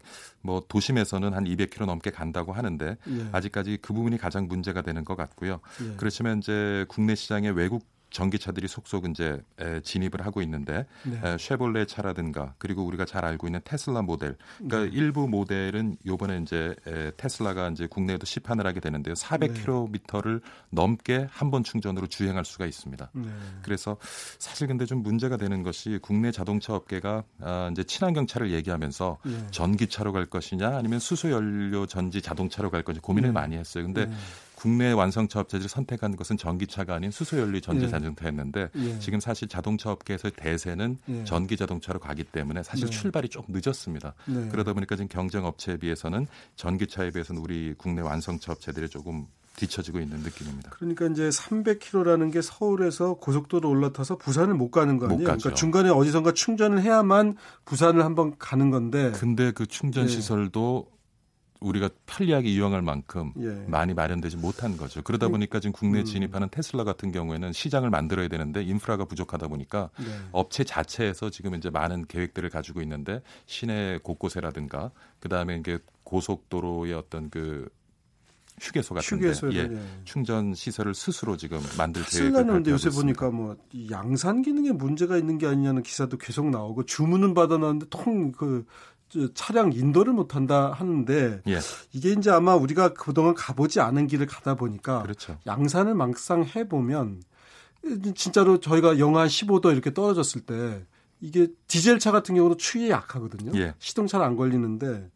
뭐 0.42 0.62
도심에서는 0.68 1.34
한 1.34 1.46
200km 1.46 1.86
넘게 1.86 2.12
간다고 2.28 2.54
하는데 2.54 2.98
예. 3.08 3.30
아직까지 3.32 3.80
그 3.82 3.94
부분이 3.94 4.18
가장 4.18 4.48
문제가 4.48 4.82
되는 4.82 5.04
것 5.06 5.16
같고요. 5.16 5.60
예. 5.82 5.96
그렇지만 5.98 6.40
이제 6.40 6.86
국내 6.88 7.16
시장에 7.16 7.50
외국 7.50 7.86
전기차들이 8.10 8.68
속속 8.68 9.10
이제 9.10 9.42
에, 9.60 9.82
진입을 9.82 10.26
하고 10.26 10.42
있는데 10.42 10.86
네. 11.04 11.20
에, 11.24 11.38
쉐볼레 11.38 11.86
차라든가 11.86 12.54
그리고 12.58 12.84
우리가 12.86 13.06
잘 13.06 13.26
알고 13.26 13.48
있는 13.48 13.60
테슬라 13.64 14.02
모델 14.02 14.38
그러니까 14.58 14.90
네. 14.92 14.98
일부 14.98 15.28
모델은 15.28 15.98
요번에 16.06 16.40
이제 16.42 16.76
에, 16.88 17.12
테슬라가 17.18 17.70
이제 17.70 17.88
국내에도 17.88 18.26
시판을 18.26 18.66
하게 18.68 18.80
되는데요. 18.80 19.14
400km를 19.16 20.42
넘게 20.70 21.28
한 21.30 21.48
번 21.48 21.64
충전으로 21.64 22.08
주행할 22.08 22.44
수가 22.44 22.66
있습니다. 22.66 23.10
네. 23.14 23.30
그래서 23.62 23.96
사실 24.38 24.68
근데 24.68 24.86
좀 24.86 25.02
문제가 25.02 25.38
되는 25.38 25.64
것이 25.64 25.98
국내 26.02 26.30
자동차 26.32 26.74
업계가 26.76 27.24
아, 27.40 27.70
이제 27.72 27.86
친환경 27.86 28.28
차를 28.28 28.52
얘기하면서 28.52 29.18
예. 29.28 29.48
전기차로 29.52 30.12
갈 30.12 30.26
것이냐 30.26 30.76
아니면 30.78 31.00
수소 31.00 31.32
연료 31.32 31.86
전지 31.86 32.22
자동차로 32.22 32.70
갈 32.70 32.84
것이냐 32.84 33.02
고민을 33.02 33.30
네. 33.30 33.34
많이 33.34 33.56
했어요. 33.56 33.86
근데 33.86 34.08
네. 34.08 34.14
국내 34.58 34.92
완성차 34.92 35.40
업체들이 35.42 35.70
선택한 35.70 36.16
것은 36.16 36.36
전기차가 36.36 36.96
아닌 36.96 37.12
수소연료 37.12 37.60
전지 37.60 37.86
예. 37.86 37.90
자동차였는데 37.90 38.70
예. 38.76 39.00
지금 39.00 39.20
사실 39.20 39.48
자동차 39.48 39.92
업계에서 39.92 40.32
대세는 40.32 40.98
예. 41.10 41.24
전기 41.26 41.56
자동차로 41.56 42.00
가기 42.00 42.24
때문에 42.24 42.64
사실 42.64 42.86
네. 42.86 42.92
출발이 42.92 43.30
조금 43.30 43.54
늦었습니다. 43.56 44.16
네. 44.26 44.50
그러다 44.50 44.74
보니까 44.74 44.96
지금 44.96 45.10
경쟁 45.10 45.46
업체에 45.46 45.78
비해서는 45.78 46.26
전기차에 46.56 47.12
비해서는 47.12 47.40
우리 47.40 47.76
국내 47.78 48.02
완성차 48.02 48.52
업체들이 48.52 48.90
조금 48.90 49.28
뒤처지고 49.58 50.00
있는 50.00 50.22
느낌입니다. 50.22 50.72
그러니까 50.72 51.06
이제 51.06 51.30
300km라는 51.30 52.34
게 52.34 52.42
서울에서 52.42 53.16
고속도로 53.16 53.70
올라타서 53.70 54.18
부산을 54.18 54.56
못 54.56 54.72
가는 54.72 54.98
거 54.98 55.06
아니에요? 55.06 55.24
그러니까 55.24 55.54
중간에 55.54 55.90
어디선가 55.90 56.32
충전을 56.34 56.82
해야만 56.82 57.36
부산을 57.66 58.04
한번 58.04 58.36
가는 58.40 58.72
건데. 58.72 59.12
근데 59.12 59.52
그 59.52 59.68
충전 59.68 60.08
네. 60.08 60.12
시설도 60.12 60.97
우리가 61.60 61.90
편리하게 62.06 62.50
이용할 62.50 62.82
만큼 62.82 63.34
예. 63.40 63.66
많이 63.68 63.94
마련되지 63.94 64.38
못한 64.38 64.78
거죠. 64.78 65.02
그러다 65.02 65.28
그 65.28 65.32
보니까 65.32 65.60
지금 65.60 65.74
국내에 65.74 66.02
음. 66.02 66.06
진입하는 66.06 66.50
테슬라 66.50 66.84
같은 66.84 67.12
경우에는 67.12 67.54
시장을 67.54 67.90
만들어야 67.90 68.28
되는데 68.28 68.64
인프라가 68.64 69.06
부족하다 69.06 69.48
보니까 69.48 69.90
네. 70.00 70.06
업체 70.32 70.64
자체에서 70.64 71.30
지금 71.30 71.56
이제 71.56 71.70
많은 71.70 72.06
계획들을 72.08 72.50
가지고 72.50 72.82
있는데 72.82 73.22
시내 73.46 74.00
곳곳에라든가 74.04 74.92
그다음에 75.20 75.58
이게 75.58 75.80
고속도로의 76.04 76.94
어떤 76.94 77.30
그 77.30 77.68
휴게소 78.60 78.96
같은데 78.96 79.28
휴게소 79.28 79.54
예, 79.54 79.60
예. 79.72 79.80
충전 80.04 80.54
시설을 80.56 80.96
스스로 80.96 81.38
지금 81.38 81.60
만들 81.78 82.04
계획을 82.04 82.64
데 82.64 82.72
요새 82.72 82.90
보니까 82.90 83.30
뭐 83.30 83.56
양산 83.92 84.42
기능에 84.42 84.72
문제가 84.72 85.18
있는 85.18 85.38
게 85.38 85.46
아니냐는 85.46 85.84
기사도 85.84 86.18
계속 86.18 86.50
나오고 86.50 86.86
주문은 86.86 87.34
받아놨는데 87.34 87.88
통 87.90 88.32
그 88.32 88.66
차량 89.34 89.72
인도를 89.72 90.14
못한다 90.14 90.72
하는데 90.72 91.42
예. 91.48 91.60
이게 91.94 92.12
이제 92.12 92.30
아마 92.30 92.56
우리가 92.56 92.94
그동안 92.94 93.34
가보지 93.34 93.80
않은 93.80 94.08
길을 94.08 94.26
가다 94.26 94.56
보니까 94.56 95.02
그렇죠. 95.02 95.38
양산을 95.46 95.96
막상 95.96 96.44
해보면 96.44 97.22
진짜로 98.16 98.60
저희가 98.60 99.00
영하 99.00 99.28
15도 99.28 99.72
이렇게 99.72 99.94
떨어졌을 99.94 100.42
때 100.42 100.86
이게 101.22 101.48
디젤 101.68 102.00
차 102.00 102.12
같은 102.12 102.36
경우는 102.36 102.58
추위에 102.58 102.90
약하거든요. 102.90 103.58
예. 103.60 103.74
시동 103.80 104.08
잘안 104.08 104.36
걸리는데 104.36 105.10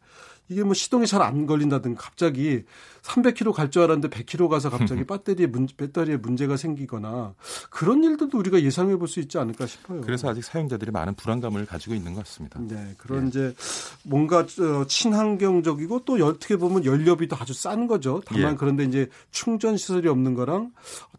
이게 0.51 0.63
뭐 0.63 0.74
시동이 0.74 1.08
잘 1.08 1.22
안 1.22 1.46
걸린다든가 1.46 2.01
갑자기 2.01 2.63
300km 3.03 3.53
갈 3.53 3.70
줄 3.72 3.84
알았는데 3.84 4.10
100km 4.10 4.50
가서 4.50 4.70
갑자기 4.70 5.03
배터리에 5.08 5.48
문, 5.48 5.67
배터리에 5.77 6.17
문제가 6.17 6.58
생기거나 6.58 7.34
그런 7.70 8.03
일들도 8.03 8.38
우리가 8.38 8.62
예상해 8.62 8.96
볼 8.98 9.08
수 9.08 9.20
있지 9.20 9.38
않을까 9.38 9.65
싶어요. 9.65 10.01
그래서 10.01 10.29
아직 10.29 10.43
사용자들이 10.43 10.91
많은 10.91 11.15
불안감을 11.15 11.65
가지고 11.65 11.96
있는 11.96 12.13
것 12.13 12.24
같습니다. 12.25 12.60
네, 12.62 12.96
그런 12.98 13.25
예. 13.25 13.27
이제 13.27 13.55
뭔가 14.03 14.46
친환경적이고 14.88 16.05
또 16.05 16.13
어떻게 16.25 16.55
보면 16.58 16.86
연료비도 16.86 17.36
아주 17.39 17.53
싼 17.53 17.88
거죠. 17.88 18.22
다만 18.25 18.53
예. 18.53 18.55
그런데 18.58 18.84
이제 18.84 19.10
충전 19.31 19.77
시설이 19.77 20.08
없는 20.08 20.34
거랑 20.34 20.72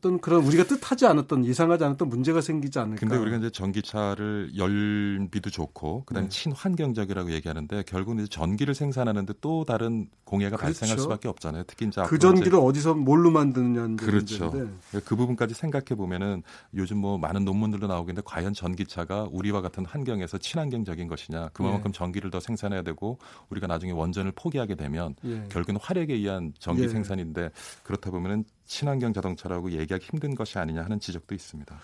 어떤 0.03 0.21
그런 0.21 0.45
우리가 0.45 0.65
뜻하지 0.65 1.07
않았던 1.07 1.47
예상하지 1.47 1.85
않았던 1.85 2.09
문제가 2.09 2.41
생기지 2.41 2.81
않을까. 2.81 2.99
근데 2.99 3.17
우리가 3.17 3.37
이제 3.37 3.51
전기차를 3.51 4.51
열비도 4.57 5.51
좋고 5.51 6.05
그다음에 6.07 6.29
네. 6.29 6.37
친환경적이라고 6.37 7.31
얘기하는데 7.31 7.85
결국은 7.85 8.19
이제 8.19 8.29
전기를 8.29 8.75
생산하는데 8.75 9.35
또 9.41 9.65
다른 9.65 10.09
공해가 10.25 10.57
그렇죠. 10.57 10.81
발생할 10.81 10.99
수밖에 10.99 11.29
없잖아요. 11.29 11.63
특히 11.69 11.87
이제 11.87 12.03
그 12.09 12.19
전기를 12.19 12.59
어디서 12.59 12.95
뭘로 12.95 13.31
만드느냐는 13.31 13.97
그렇죠. 13.97 14.47
문제인데. 14.47 15.01
그 15.05 15.15
부분까지 15.15 15.55
생각해 15.55 15.95
보면은 15.97 16.43
요즘 16.75 16.99
뭐 16.99 17.17
많은 17.17 17.45
논문들도 17.45 17.87
나오겠는데 17.87 18.23
과연 18.25 18.55
전기차가 18.55 19.29
우리와 19.31 19.61
같은 19.61 19.87
환경에서 19.87 20.39
친환경적인 20.39 21.07
것이냐 21.07 21.51
그만큼 21.53 21.91
예. 21.91 21.93
전기를 21.93 22.33
더 22.33 22.41
생산해야 22.41 22.83
되고 22.83 23.19
우리가 23.51 23.69
나중에 23.69 23.93
원전을 23.93 24.33
포기하게 24.33 24.75
되면 24.75 25.15
예. 25.25 25.45
결국은 25.49 25.79
화력에 25.81 26.15
의한 26.15 26.53
전기 26.59 26.83
예. 26.83 26.89
생산인데 26.89 27.51
그렇다 27.85 28.11
보면은 28.11 28.45
친환경 28.65 29.13
자동차라고 29.13 29.73
얘기하기 29.73 30.07
힘든 30.07 30.35
것이 30.35 30.59
아니냐 30.59 30.83
하는 30.83 31.01
지적도 31.01 31.35
있습니다. 31.35 31.79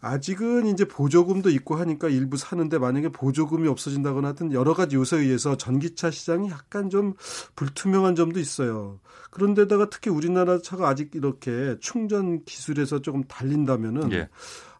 아직은 0.00 0.66
이제 0.66 0.86
보조금도 0.86 1.50
있고 1.50 1.76
하니까 1.76 2.08
일부 2.08 2.36
사는데 2.36 2.78
만약에 2.78 3.10
보조금이 3.10 3.68
없어진다거나 3.68 4.28
하여튼 4.28 4.52
여러 4.52 4.74
가지 4.74 4.96
요소에 4.96 5.20
의해서 5.20 5.56
전기차 5.56 6.10
시장이 6.10 6.50
약간 6.50 6.88
좀 6.88 7.14
불투명한 7.54 8.14
점도 8.14 8.40
있어요. 8.40 9.00
그런데다가 9.30 9.90
특히 9.90 10.10
우리나라 10.10 10.60
차가 10.60 10.88
아직 10.88 11.14
이렇게 11.14 11.76
충전 11.80 12.44
기술에서 12.44 13.02
조금 13.02 13.24
달린다면은 13.24 14.12
예. 14.12 14.28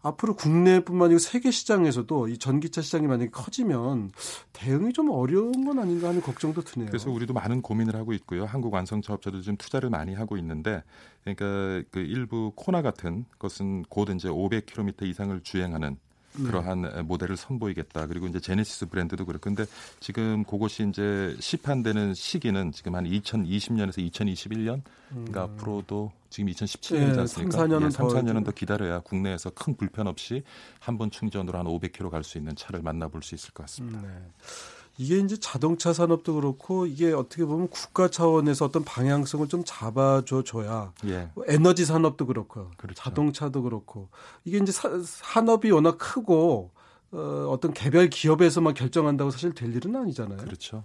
앞으로 0.03 0.35
국내뿐만 0.35 1.07
아니고 1.07 1.19
세계 1.19 1.51
시장에서도 1.51 2.29
이 2.29 2.39
전기차 2.39 2.81
시장이 2.81 3.07
만약에 3.07 3.31
커지면 3.31 4.13
대응이 4.53 4.93
좀 4.93 5.11
어려운 5.11 5.65
건 5.65 5.79
아닌가 5.79 6.09
하는 6.09 6.23
걱정도 6.23 6.63
드네요. 6.63 6.89
그래서 6.89 7.11
우리도 7.11 7.35
많은 7.35 7.61
고민을 7.61 7.95
하고 7.97 8.13
있고요. 8.15 8.45
한국 8.45 8.73
완성차 8.73 9.13
업체도 9.13 9.43
좀 9.43 9.57
투자를 9.57 9.91
많이 9.91 10.15
하고 10.15 10.37
있는데 10.39 10.83
그러니까 11.23 11.87
그 11.91 12.01
일부 12.01 12.53
코나 12.57 12.83
같은 12.83 13.27
것은 13.39 13.83
곧 13.89 14.09
이제 14.11 14.29
500km 14.29 15.03
이상을 15.03 15.39
주행하는 15.43 15.91
네. 15.91 16.10
그러한 16.33 17.07
모델을 17.07 17.37
선보이겠다. 17.37 18.07
그리고 18.07 18.27
이제 18.27 18.39
제네시스 18.41 18.87
브랜드도 18.87 19.27
그렇고 19.27 19.43
근데 19.43 19.65
지금 19.99 20.45
그것이 20.45 20.87
이제 20.89 21.37
시판되는 21.41 22.15
시기는 22.15 22.71
지금 22.73 22.95
한 22.95 23.05
2020년에서 23.05 23.99
2021년 24.11 24.83
그러니까 25.11 25.45
음. 25.47 25.51
앞으로도 25.55 26.13
지금 26.31 26.51
2017년이지 26.53 27.19
않습니까? 27.19 27.59
3, 27.59 27.69
4년은, 27.69 27.87
예, 27.87 27.91
3, 27.91 28.07
4년은 28.07 28.45
더 28.45 28.53
기다려야 28.53 29.01
국내에서 29.01 29.51
큰 29.51 29.77
불편 29.77 30.07
없이 30.07 30.45
한 30.79 30.97
번 30.99 31.11
충전으로 31.11 31.59
한 31.59 31.67
500km 31.67 32.11
갈 32.11 32.23
수 32.23 32.39
있는 32.39 32.55
차를 32.55 32.83
만나볼 32.83 33.23
수 33.23 33.35
있을 33.35 33.51
것 33.53 33.65
같습니다. 33.65 33.99
음, 33.99 34.05
네. 34.07 34.31
이게 35.01 35.19
이제 35.19 35.35
자동차 35.41 35.95
산업도 35.95 36.35
그렇고 36.35 36.85
이게 36.85 37.11
어떻게 37.15 37.47
보면 37.47 37.69
국가 37.69 38.09
차원에서 38.09 38.67
어떤 38.67 38.85
방향성을 38.85 39.49
좀 39.49 39.63
잡아줘 39.65 40.43
줘야 40.43 40.93
예. 41.07 41.31
에너지 41.47 41.87
산업도 41.87 42.27
그렇고 42.27 42.71
그렇죠. 42.77 43.03
자동차도 43.03 43.63
그렇고 43.63 44.11
이게 44.45 44.59
이제 44.59 44.71
사, 44.71 44.91
산업이 45.03 45.71
워낙 45.71 45.97
크고 45.97 46.71
어, 47.13 47.47
어떤 47.49 47.73
개별 47.73 48.11
기업에서만 48.11 48.75
결정한다고 48.75 49.31
사실 49.31 49.55
될 49.55 49.75
일은 49.75 49.97
아니잖아요. 49.97 50.37
그렇죠. 50.37 50.85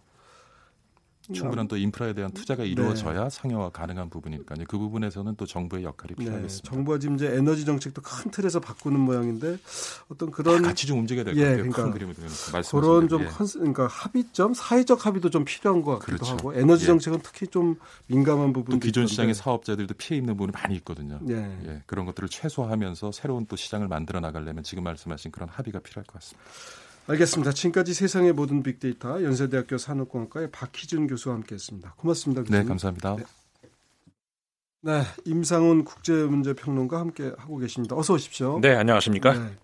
충분한 1.33 1.67
또 1.67 1.77
인프라에 1.77 2.13
대한 2.13 2.31
투자가 2.31 2.63
네. 2.63 2.69
이루어져야 2.69 3.23
네. 3.23 3.29
상용화 3.29 3.69
가능한 3.69 4.09
부분이니까요. 4.09 4.65
그 4.67 4.77
부분에서는 4.77 5.35
또 5.35 5.45
정부의 5.45 5.83
역할이 5.83 6.15
네. 6.15 6.25
필요하겠습니다. 6.25 6.69
정부가 6.69 6.99
지금 6.99 7.15
이제 7.15 7.27
에너지 7.33 7.65
정책도 7.65 8.01
큰 8.01 8.31
틀에서 8.31 8.59
바꾸는 8.59 8.99
모양인데 8.99 9.57
어떤 10.09 10.31
그런 10.31 10.61
같이 10.61 10.87
좀 10.87 10.99
움직여야 10.99 11.23
될것 11.23 11.41
예, 11.41 11.45
같아요. 11.45 11.57
그러니까 11.57 11.83
큰 11.83 11.91
그림을 11.91 12.15
그런 12.69 13.09
좀 13.09 13.23
예. 13.23 13.25
컨, 13.27 13.47
그러니까 13.47 13.87
합의점, 13.87 14.53
사회적 14.53 15.05
합의도 15.05 15.29
좀 15.29 15.45
필요한 15.45 15.81
것 15.81 15.99
같기도 15.99 16.17
그렇죠. 16.17 16.33
하고 16.33 16.53
에너지 16.53 16.83
예. 16.83 16.87
정책은 16.87 17.19
예. 17.19 17.21
특히 17.23 17.47
좀 17.47 17.75
민감한 18.07 18.53
부분도 18.53 18.79
또 18.79 18.85
기존 18.85 19.07
시장의 19.07 19.33
사업자들도 19.33 19.95
피해 19.95 20.17
입는 20.17 20.35
부분이 20.35 20.51
많이 20.51 20.75
있거든요. 20.75 21.19
예. 21.29 21.35
예. 21.65 21.83
그런 21.85 22.05
것들을 22.05 22.29
최소화하면서 22.29 23.11
새로운 23.11 23.45
또 23.47 23.55
시장을 23.55 23.87
만들어 23.87 24.19
나가려면 24.19 24.63
지금 24.63 24.83
말씀하신 24.83 25.31
그런 25.31 25.49
합의가 25.49 25.79
필요할 25.79 26.05
것 26.05 26.13
같습니다. 26.13 26.43
알겠습니다. 27.07 27.51
지금까지 27.51 27.93
세상의 27.93 28.33
모든 28.33 28.63
빅데이터 28.63 29.23
연세대학교 29.23 29.77
산업공학과의 29.77 30.49
박희준 30.51 31.07
교수와 31.07 31.35
함께했습니다. 31.35 31.93
고맙습니다. 31.97 32.41
교수님. 32.41 32.61
네, 32.61 32.67
감사합니다. 32.67 33.15
네. 33.17 33.23
네, 34.81 35.01
임상훈 35.25 35.83
국제문제평론가 35.83 36.99
함께 36.99 37.31
하고 37.37 37.57
계십니다. 37.57 37.95
어서 37.95 38.13
오십시오. 38.13 38.59
네, 38.61 38.75
안녕하십니까? 38.75 39.33
네. 39.33 39.55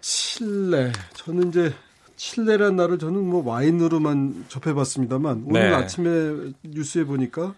칠레. 0.00 0.92
저는 1.14 1.48
이제 1.48 1.74
칠레란 2.16 2.76
나를 2.76 2.98
저는 2.98 3.22
뭐 3.24 3.42
와인으로만 3.46 4.46
접해봤습니다만 4.48 5.44
오늘 5.46 5.70
네. 5.70 5.74
아침에 5.74 6.52
뉴스에 6.62 7.04
보니까 7.04 7.54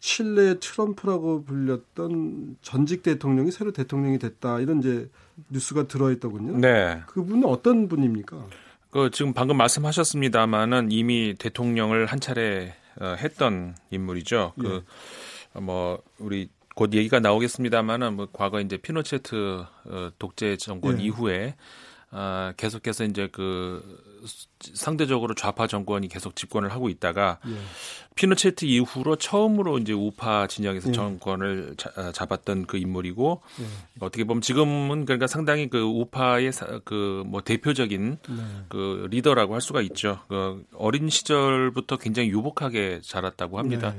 칠레 0.00 0.58
트럼프라고 0.60 1.44
불렸던 1.44 2.56
전직 2.62 3.02
대통령이 3.02 3.50
새로 3.50 3.72
대통령이 3.72 4.18
됐다 4.18 4.60
이런 4.60 4.78
이제 4.80 5.10
뉴스가 5.48 5.88
들어있더군요. 5.88 6.58
네. 6.58 7.00
그분은 7.06 7.44
어떤 7.48 7.88
분입니까? 7.88 8.46
그 8.90 9.10
지금 9.10 9.32
방금 9.32 9.56
말씀하셨습니다마는 9.56 10.90
이미 10.90 11.34
대통령을 11.38 12.06
한 12.06 12.20
차례 12.20 12.74
어, 13.00 13.14
했던 13.18 13.76
인물이죠. 13.90 14.54
그 14.58 14.84
뭐 15.60 16.02
우리 16.18 16.48
곧 16.74 16.94
얘기가 16.94 17.20
나오겠습니다마는 17.20 18.14
뭐 18.14 18.28
과거 18.32 18.60
이제 18.60 18.76
피노체트 18.76 19.64
어, 19.86 20.10
독재 20.18 20.56
정권 20.56 21.00
예. 21.00 21.04
이후에 21.04 21.56
아, 22.10 22.54
계속해서 22.56 23.04
이제 23.04 23.28
그 23.30 23.82
상대적으로 24.74 25.34
좌파 25.34 25.66
정권이 25.66 26.08
계속 26.08 26.36
집권을 26.36 26.70
하고 26.70 26.88
있다가 26.88 27.38
예. 27.46 27.54
피노체트 28.18 28.64
이후로 28.64 29.14
처음으로 29.16 29.78
이제 29.78 29.92
우파 29.92 30.48
진영에서 30.48 30.88
예. 30.88 30.92
정권을 30.92 31.74
자, 31.76 31.92
아, 31.94 32.10
잡았던 32.10 32.66
그 32.66 32.76
인물이고 32.76 33.42
예. 33.60 33.64
어떻게 34.00 34.24
보면 34.24 34.40
지금은 34.40 35.04
그러니까 35.04 35.28
상당히 35.28 35.70
그 35.70 35.80
우파의 35.80 36.50
그 36.84 37.28
뭐 37.28 37.42
대표적인 37.42 38.18
네. 38.28 38.42
그 38.68 39.06
리더라고 39.10 39.54
할 39.54 39.60
수가 39.60 39.80
있죠. 39.82 40.20
그 40.28 40.64
어린 40.74 41.08
시절부터 41.08 41.96
굉장히 41.98 42.30
유복하게 42.30 43.00
자랐다고 43.02 43.58
합니다. 43.58 43.92
네. 43.92 43.98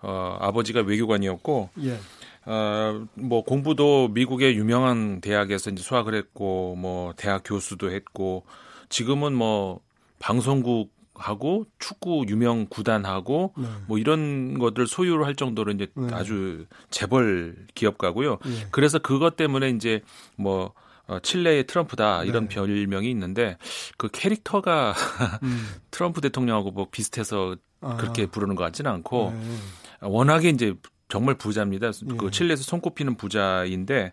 어, 0.00 0.36
아버지가 0.40 0.80
외교관이었고 0.80 1.70
예. 1.82 1.98
어, 2.46 3.06
뭐 3.14 3.42
공부도 3.42 4.08
미국의 4.08 4.56
유명한 4.56 5.20
대학에서 5.20 5.70
이제 5.70 5.82
수학을 5.82 6.14
했고 6.14 6.74
뭐 6.76 7.14
대학 7.16 7.42
교수도 7.44 7.90
했고 7.90 8.44
지금은 8.88 9.34
뭐 9.34 9.80
방송국 10.18 10.93
하고 11.14 11.66
축구 11.78 12.24
유명 12.28 12.66
구단하고 12.68 13.54
네. 13.56 13.66
뭐 13.86 13.98
이런 13.98 14.58
것들 14.58 14.86
소유를 14.86 15.24
할 15.24 15.34
정도로 15.34 15.72
이제 15.72 15.86
네. 15.94 16.08
아주 16.12 16.66
재벌 16.90 17.56
기업가고요. 17.74 18.38
예. 18.46 18.66
그래서 18.70 18.98
그것 18.98 19.36
때문에 19.36 19.70
이제 19.70 20.02
뭐 20.36 20.72
어, 21.06 21.18
칠레의 21.20 21.66
트럼프다 21.66 22.24
이런 22.24 22.48
네. 22.48 22.54
별명이 22.54 23.10
있는데 23.10 23.58
그 23.96 24.08
캐릭터가 24.08 24.94
음. 25.42 25.66
트럼프 25.90 26.20
대통령하고 26.20 26.70
뭐 26.70 26.88
비슷해서 26.90 27.56
아. 27.80 27.96
그렇게 27.96 28.26
부르는 28.26 28.54
것 28.56 28.64
같지는 28.64 28.90
않고 28.90 29.32
네. 29.34 29.58
워낙에 30.00 30.48
이제 30.48 30.74
정말 31.08 31.36
부자입니다. 31.36 31.88
예. 31.88 32.16
그 32.16 32.30
칠레에서 32.30 32.62
손꼽히는 32.62 33.16
부자인데 33.16 34.12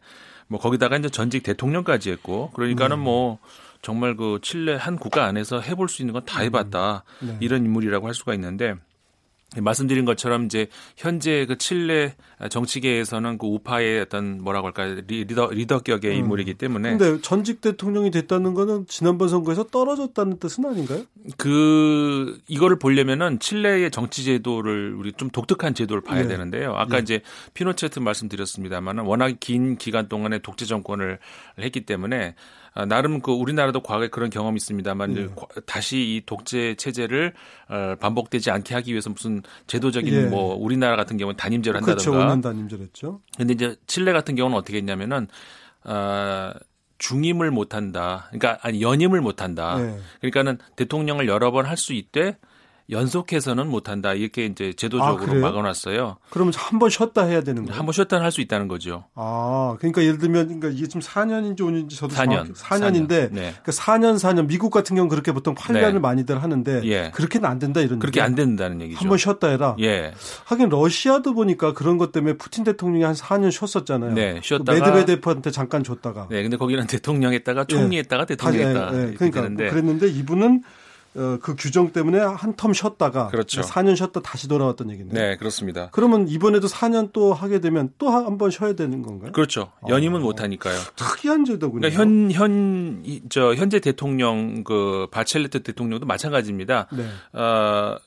뭐 0.51 0.59
거기다가 0.59 0.97
이제 0.97 1.07
전직 1.07 1.43
대통령까지 1.43 2.11
했고 2.11 2.51
그러니까는 2.51 2.97
네. 2.97 3.03
뭐 3.03 3.39
정말 3.81 4.17
그 4.17 4.39
칠레 4.41 4.75
한 4.75 4.97
국가 4.97 5.23
안에서 5.25 5.61
해볼 5.61 5.87
수 5.87 6.01
있는 6.01 6.11
건 6.13 6.25
다 6.25 6.41
해봤다 6.41 7.03
네. 7.21 7.37
이런 7.39 7.63
인물이라고 7.65 8.05
할 8.05 8.13
수가 8.13 8.33
있는데 8.33 8.75
말씀드린 9.59 10.05
것처럼 10.05 10.45
이제 10.45 10.67
현재 10.95 11.45
그 11.45 11.57
칠레 11.57 12.15
정치계에서는 12.49 13.37
그 13.37 13.47
우파의 13.47 13.99
어떤 13.99 14.41
뭐라고 14.41 14.67
할까요 14.67 15.01
리- 15.07 15.25
리더 15.25 15.49
리더격의 15.51 16.11
음. 16.11 16.17
인물이기 16.19 16.53
때문에 16.53 16.97
근데 16.97 17.19
전직 17.21 17.59
대통령이 17.59 18.11
됐다는 18.11 18.53
거는 18.53 18.85
지난번 18.87 19.27
선거에서 19.27 19.65
떨어졌다는 19.65 20.39
뜻은 20.39 20.65
아닌가요? 20.65 21.03
그 21.37 22.39
이거를 22.47 22.79
보려면은 22.79 23.39
칠레의 23.39 23.91
정치 23.91 24.23
제도를 24.23 24.93
우리 24.95 25.11
좀 25.11 25.29
독특한 25.29 25.73
제도를 25.73 26.01
봐야 26.01 26.23
예. 26.23 26.27
되는데요. 26.27 26.73
아까 26.75 26.97
예. 26.97 27.01
이제 27.01 27.21
피노체트 27.53 27.99
말씀드렸습니다만은 27.99 29.03
워낙 29.03 29.35
긴 29.41 29.75
기간 29.77 30.07
동안에 30.07 30.39
독재 30.39 30.65
정권을 30.65 31.19
했기 31.59 31.81
때문에 31.81 32.35
아, 32.73 32.85
나름 32.85 33.21
그 33.21 33.31
우리나라도 33.31 33.81
과거에 33.81 34.07
그런 34.07 34.29
경험이 34.29 34.57
있습니다만 34.57 35.17
예. 35.17 35.29
다시 35.65 35.97
이 35.97 36.21
독재 36.25 36.75
체제를 36.75 37.33
어, 37.67 37.95
반복되지 37.99 38.49
않게 38.51 38.73
하기 38.75 38.91
위해서 38.91 39.09
무슨 39.09 39.41
제도적인 39.67 40.13
예. 40.13 40.21
뭐 40.27 40.55
우리나라 40.55 40.95
같은 40.95 41.17
경우는 41.17 41.35
단임제를 41.37 41.81
그렇죠. 41.81 42.13
한다든가 42.13 42.35
5년 42.35 42.43
단임제랬죠. 42.43 43.21
근데 43.37 43.53
이제 43.53 43.75
칠레 43.87 44.13
같은 44.13 44.35
경우는 44.35 44.57
어떻게 44.57 44.77
했냐면은 44.77 45.27
아 45.83 46.53
중임을 46.99 47.51
못 47.51 47.73
한다. 47.73 48.27
그러니까 48.29 48.59
아니 48.61 48.81
연임을 48.81 49.21
못 49.21 49.41
한다. 49.41 49.75
네. 49.77 49.97
그러니까는 50.21 50.59
대통령을 50.75 51.27
여러 51.27 51.51
번 51.51 51.65
할 51.65 51.75
수 51.75 51.93
있되 51.93 52.37
연속해서는 52.91 53.67
못 53.67 53.89
한다. 53.89 54.13
이렇게 54.13 54.45
이제 54.45 54.69
아, 54.69 54.73
제도적으로 54.75 55.17
그래요? 55.25 55.41
막아 55.41 55.61
놨어요. 55.61 56.17
그러면 56.29 56.53
한 56.57 56.79
번 56.79 56.89
쉬었다 56.89 57.23
해야 57.25 57.41
되는 57.41 57.63
거예요? 57.65 57.77
한 57.77 57.85
번 57.85 57.93
쉬었다는 57.93 58.23
할수 58.23 58.41
있다는 58.41 58.67
거죠. 58.67 59.05
아, 59.15 59.75
그러니까 59.79 60.03
예를 60.03 60.17
들면 60.17 60.45
그러니까 60.47 60.69
이게 60.69 60.87
지금 60.87 60.99
4년인지 61.01 61.59
5년인지 61.59 61.91
저도 61.97 62.13
4년. 62.15 62.53
4년인데 62.55 63.31
네. 63.31 63.53
그러니까 63.61 63.71
4년 63.71 64.15
4년 64.15 64.47
미국 64.47 64.71
같은 64.71 64.95
경우는 64.95 65.09
그렇게 65.09 65.31
보통 65.31 65.55
8년을 65.55 65.93
네. 65.93 65.99
많이들 65.99 66.41
하는데 66.43 66.81
예. 66.85 67.11
그렇게는 67.13 67.47
안 67.49 67.59
된다 67.59 67.79
이런 67.81 67.99
그렇게 67.99 68.19
얘기예요? 68.19 68.25
안 68.25 68.35
된다는 68.35 68.81
얘기죠. 68.81 68.99
한 68.99 69.09
번 69.09 69.17
쉬었다 69.17 69.47
해라. 69.49 69.75
예. 69.79 70.13
하긴 70.45 70.69
러시아도 70.69 71.33
보니까 71.33 71.73
그런 71.73 71.97
것 71.97 72.11
때문에 72.11 72.37
푸틴 72.37 72.63
대통령이 72.63 73.03
한 73.03 73.13
4년 73.13 73.51
쉬었었잖아요. 73.51 74.13
네, 74.13 74.33
그 74.35 74.39
쉬었다가 74.43 74.73
메드베데프한테 74.73 75.51
잠깐 75.51 75.83
줬다가 75.83 76.27
네, 76.29 76.41
근데 76.41 76.57
거기는 76.57 76.85
대통령 76.87 77.33
했다가 77.33 77.65
총리 77.65 77.97
했다가 77.99 78.23
다- 78.23 78.27
대통령 78.27 78.61
예, 78.61 78.65
했다가 78.67 78.93
예, 78.93 78.97
이렇게 79.03 79.15
그러니까 79.17 79.41
되는데 79.41 79.69
그랬는데 79.69 80.07
이분은 80.09 80.63
어, 81.13 81.37
그 81.41 81.55
규정 81.57 81.91
때문에 81.91 82.19
한 82.19 82.55
텀 82.55 82.73
쉬었다가 82.73 83.27
그렇죠. 83.27 83.61
4년 83.61 83.95
쉬었다 83.97 84.21
다시 84.21 84.47
돌아왔던 84.47 84.89
얘기인데. 84.91 85.13
네, 85.13 85.35
그렇습니다. 85.37 85.89
그러면 85.91 86.27
이번에도 86.29 86.67
4년 86.67 87.09
또 87.11 87.33
하게 87.33 87.59
되면 87.59 87.91
또 87.97 88.09
한 88.09 88.37
번 88.37 88.49
쉬어야 88.49 88.73
되는 88.73 89.01
건가요? 89.01 89.31
그렇죠. 89.33 89.71
연임은 89.89 90.21
못 90.21 90.41
하니까요. 90.41 90.77
특이한 90.95 91.43
제도군요. 91.45 91.81
그러니까 91.81 92.01
현, 92.01 92.31
현, 92.31 93.01
이- 93.05 93.21
저, 93.29 93.53
현재 93.55 93.79
대통령, 93.79 94.63
그, 94.63 95.07
바첼레트 95.11 95.63
대통령도 95.63 96.05
마찬가지입니다. 96.05 96.87
네. 96.93 97.05
어, 97.39 97.97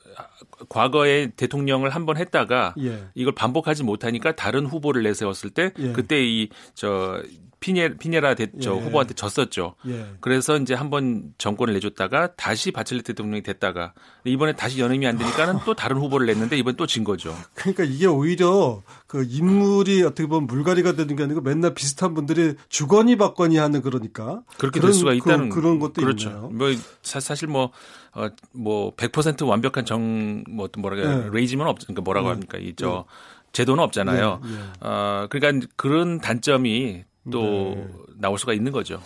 과거에 0.69 1.31
대통령을 1.35 1.89
한 1.89 2.05
번 2.05 2.17
했다가 2.17 2.75
예. 2.79 3.03
이걸 3.15 3.33
반복하지 3.33 3.83
못하니까 3.83 4.35
다른 4.35 4.65
후보를 4.67 5.01
내세웠을 5.03 5.49
때 5.49 5.71
예. 5.79 5.91
그때 5.91 6.23
이, 6.23 6.49
저, 6.75 7.19
피네, 7.65 7.97
피네라 7.97 8.35
대, 8.35 8.45
저 8.61 8.75
예. 8.75 8.79
후보한테 8.79 9.15
졌었죠. 9.15 9.73
예. 9.87 10.05
그래서 10.19 10.55
이제 10.57 10.75
한 10.75 10.91
번 10.91 11.33
정권을 11.39 11.73
내줬다가 11.73 12.35
다시 12.35 12.69
바첼레트 12.69 13.13
대통령이 13.13 13.41
됐다가 13.41 13.93
이번에 14.23 14.53
다시 14.53 14.79
연임이 14.79 15.07
안 15.07 15.17
되니까는 15.17 15.61
또 15.65 15.73
다른 15.73 15.97
후보를 15.97 16.27
냈는데 16.27 16.57
이번 16.59 16.75
또진 16.75 17.03
거죠. 17.03 17.35
그러니까 17.55 17.83
이게 17.85 18.05
오히려 18.05 18.83
그 19.07 19.25
인물이 19.27 20.03
어떻게 20.03 20.27
보면 20.27 20.45
물갈이가 20.45 20.91
되는 20.91 21.15
게 21.15 21.23
아니고 21.23 21.41
맨날 21.41 21.73
비슷한 21.73 22.13
분들이 22.13 22.53
주거니 22.69 23.15
받거니 23.15 23.57
하는 23.57 23.81
그러니까 23.81 24.43
그렇게 24.59 24.79
될 24.79 24.93
수가 24.93 25.13
있다는 25.13 25.49
그, 25.49 25.57
런 25.57 25.79
것도 25.79 25.93
그렇죠. 25.93 26.29
있네요. 26.29 26.49
뭐 26.49 26.67
사, 27.01 27.19
사실 27.19 27.47
뭐 27.47 27.71
어, 28.13 28.27
뭐100% 28.55 29.47
완벽한 29.47 29.85
정뭐 29.85 30.69
뭐라고 30.77 31.01
해야 31.01 31.15
네. 31.23 31.29
레이지는 31.31 31.65
없 31.65 31.79
그러니까 31.79 32.03
뭐라고 32.03 32.27
네. 32.27 32.33
합니까? 32.33 32.59
이저 32.59 33.05
제도는 33.53 33.83
없잖아요. 33.85 34.41
예, 34.45 34.49
예. 34.51 34.57
어, 34.81 35.27
그러니까 35.31 35.67
그런 35.75 36.21
단점이 36.21 37.05
또 37.31 37.41
네. 37.41 37.87
나올 38.17 38.37
수가 38.37 38.53
있는 38.53 38.71
거죠. 38.71 39.01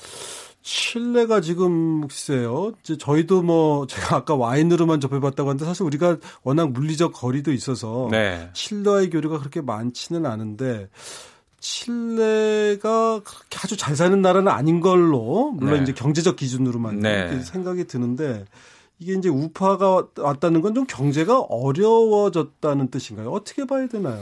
칠레가 0.62 1.42
지금 1.42 2.02
글쎄요. 2.08 2.74
이제 2.84 2.98
저희도 2.98 3.42
뭐 3.42 3.88
제가 3.88 4.18
아까 4.18 4.36
와인으로만 4.36 5.00
접해봤다고 5.00 5.50
하는데 5.50 5.66
사실 5.66 5.84
우리가 5.84 6.18
워낙 6.44 6.72
물리적 6.72 7.14
거리도 7.14 7.52
있어서 7.54 8.10
네. 8.12 8.50
칠레와의 8.54 9.10
교류가 9.10 9.40
그렇게 9.40 9.62
많지는 9.62 10.26
않은데 10.26 10.90
칠레가 11.62 13.22
그렇게 13.22 13.58
아주 13.64 13.78
잘 13.78 13.96
사는 13.96 14.22
나라는 14.22 14.52
아닌 14.52 14.82
걸로 14.82 15.52
물론 15.52 15.78
네. 15.78 15.84
이제 15.84 15.94
경제적 15.94 16.36
기준으로만 16.36 17.00
네. 17.00 17.42
생각이 17.42 17.86
드는데 17.86 18.46
이게 19.00 19.14
이제 19.14 19.30
우파가 19.30 20.08
왔다는 20.18 20.62
건 20.62 20.74
좀 20.76 20.86
경제가 20.86 21.40
어려워졌다는 21.40 22.90
뜻인가요? 22.90 23.32
어떻게 23.32 23.66
봐야 23.66 23.88
되나요? 23.88 24.20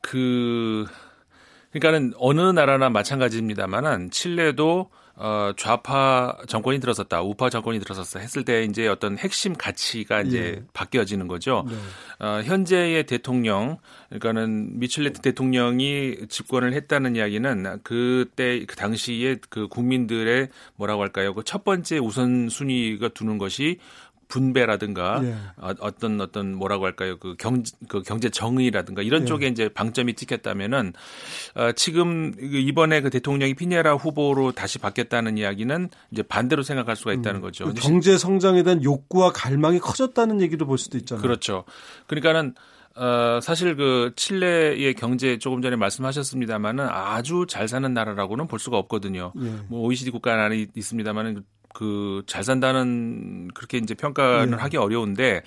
그 0.00 0.86
그러니까는 1.78 2.14
어느 2.18 2.40
나라나 2.40 2.88
마찬가지입니다만은 2.90 4.10
칠레도 4.10 4.90
어 5.18 5.52
좌파 5.56 6.36
정권이 6.46 6.78
들어섰다, 6.78 7.22
우파 7.22 7.48
정권이 7.48 7.78
들어섰다 7.80 8.20
했을 8.20 8.44
때 8.44 8.64
이제 8.64 8.86
어떤 8.86 9.16
핵심 9.16 9.54
가치가 9.54 10.20
이제 10.20 10.38
예. 10.58 10.62
바뀌어지는 10.74 11.26
거죠. 11.26 11.64
네. 11.66 11.74
어, 12.18 12.42
현재의 12.42 13.06
대통령, 13.06 13.78
그러니까는 14.10 14.78
미첼레트 14.78 15.22
대통령이 15.22 16.26
집권을 16.28 16.74
했다는 16.74 17.16
이야기는 17.16 17.80
그때 17.82 18.62
그 18.66 18.76
당시에 18.76 19.36
그 19.48 19.68
국민들의 19.68 20.48
뭐라고 20.76 21.00
할까요? 21.00 21.32
그 21.32 21.42
첫 21.42 21.64
번째 21.64 21.96
우선 21.96 22.50
순위가 22.50 23.08
두는 23.08 23.38
것이 23.38 23.78
분배라든가 24.28 25.20
예. 25.24 25.34
어, 25.56 25.72
어떤 25.80 26.20
어떤 26.20 26.54
뭐라고 26.54 26.84
할까요? 26.84 27.16
그 27.18 27.36
경, 27.38 27.62
그 27.88 28.02
경제 28.02 28.28
정의라든가 28.28 29.02
이런 29.02 29.22
예. 29.22 29.26
쪽에 29.26 29.46
이제 29.48 29.68
방점이 29.68 30.14
찍혔다면은 30.14 30.92
어, 31.54 31.72
지금 31.72 32.32
그 32.32 32.56
이번에 32.56 33.00
그 33.00 33.10
대통령이 33.10 33.54
피네라 33.54 33.94
후보로 33.94 34.52
다시 34.52 34.78
바뀌었다는 34.78 35.38
이야기는 35.38 35.90
이제 36.10 36.22
반대로 36.22 36.62
생각할 36.62 36.96
수가 36.96 37.12
있다는 37.12 37.40
거죠. 37.40 37.66
그 37.66 37.74
경제 37.74 38.18
성장에 38.18 38.62
대한 38.62 38.82
욕구와 38.82 39.32
갈망이 39.32 39.78
커졌다는 39.78 40.40
얘기도 40.40 40.66
볼 40.66 40.78
수도 40.78 40.98
있잖아요. 40.98 41.22
그렇죠. 41.22 41.64
그러니까는 42.06 42.54
어, 42.96 43.40
사실 43.42 43.76
그 43.76 44.12
칠레의 44.16 44.94
경제 44.94 45.38
조금 45.38 45.60
전에 45.60 45.76
말씀하셨습니다만은 45.76 46.88
아주 46.88 47.44
잘 47.46 47.68
사는 47.68 47.92
나라라고는 47.92 48.46
볼 48.46 48.58
수가 48.58 48.78
없거든요. 48.78 49.32
예. 49.38 49.52
뭐 49.68 49.82
OECD 49.82 50.10
국가 50.10 50.32
안에 50.42 50.66
있습니다만은 50.74 51.44
그 51.76 52.06
잘 52.26 52.42
산다는 52.42 53.48
그렇게 53.54 53.76
이제 53.78 53.94
평가는 53.94 54.52
예. 54.52 54.56
하기 54.56 54.76
어려운데 54.78 55.42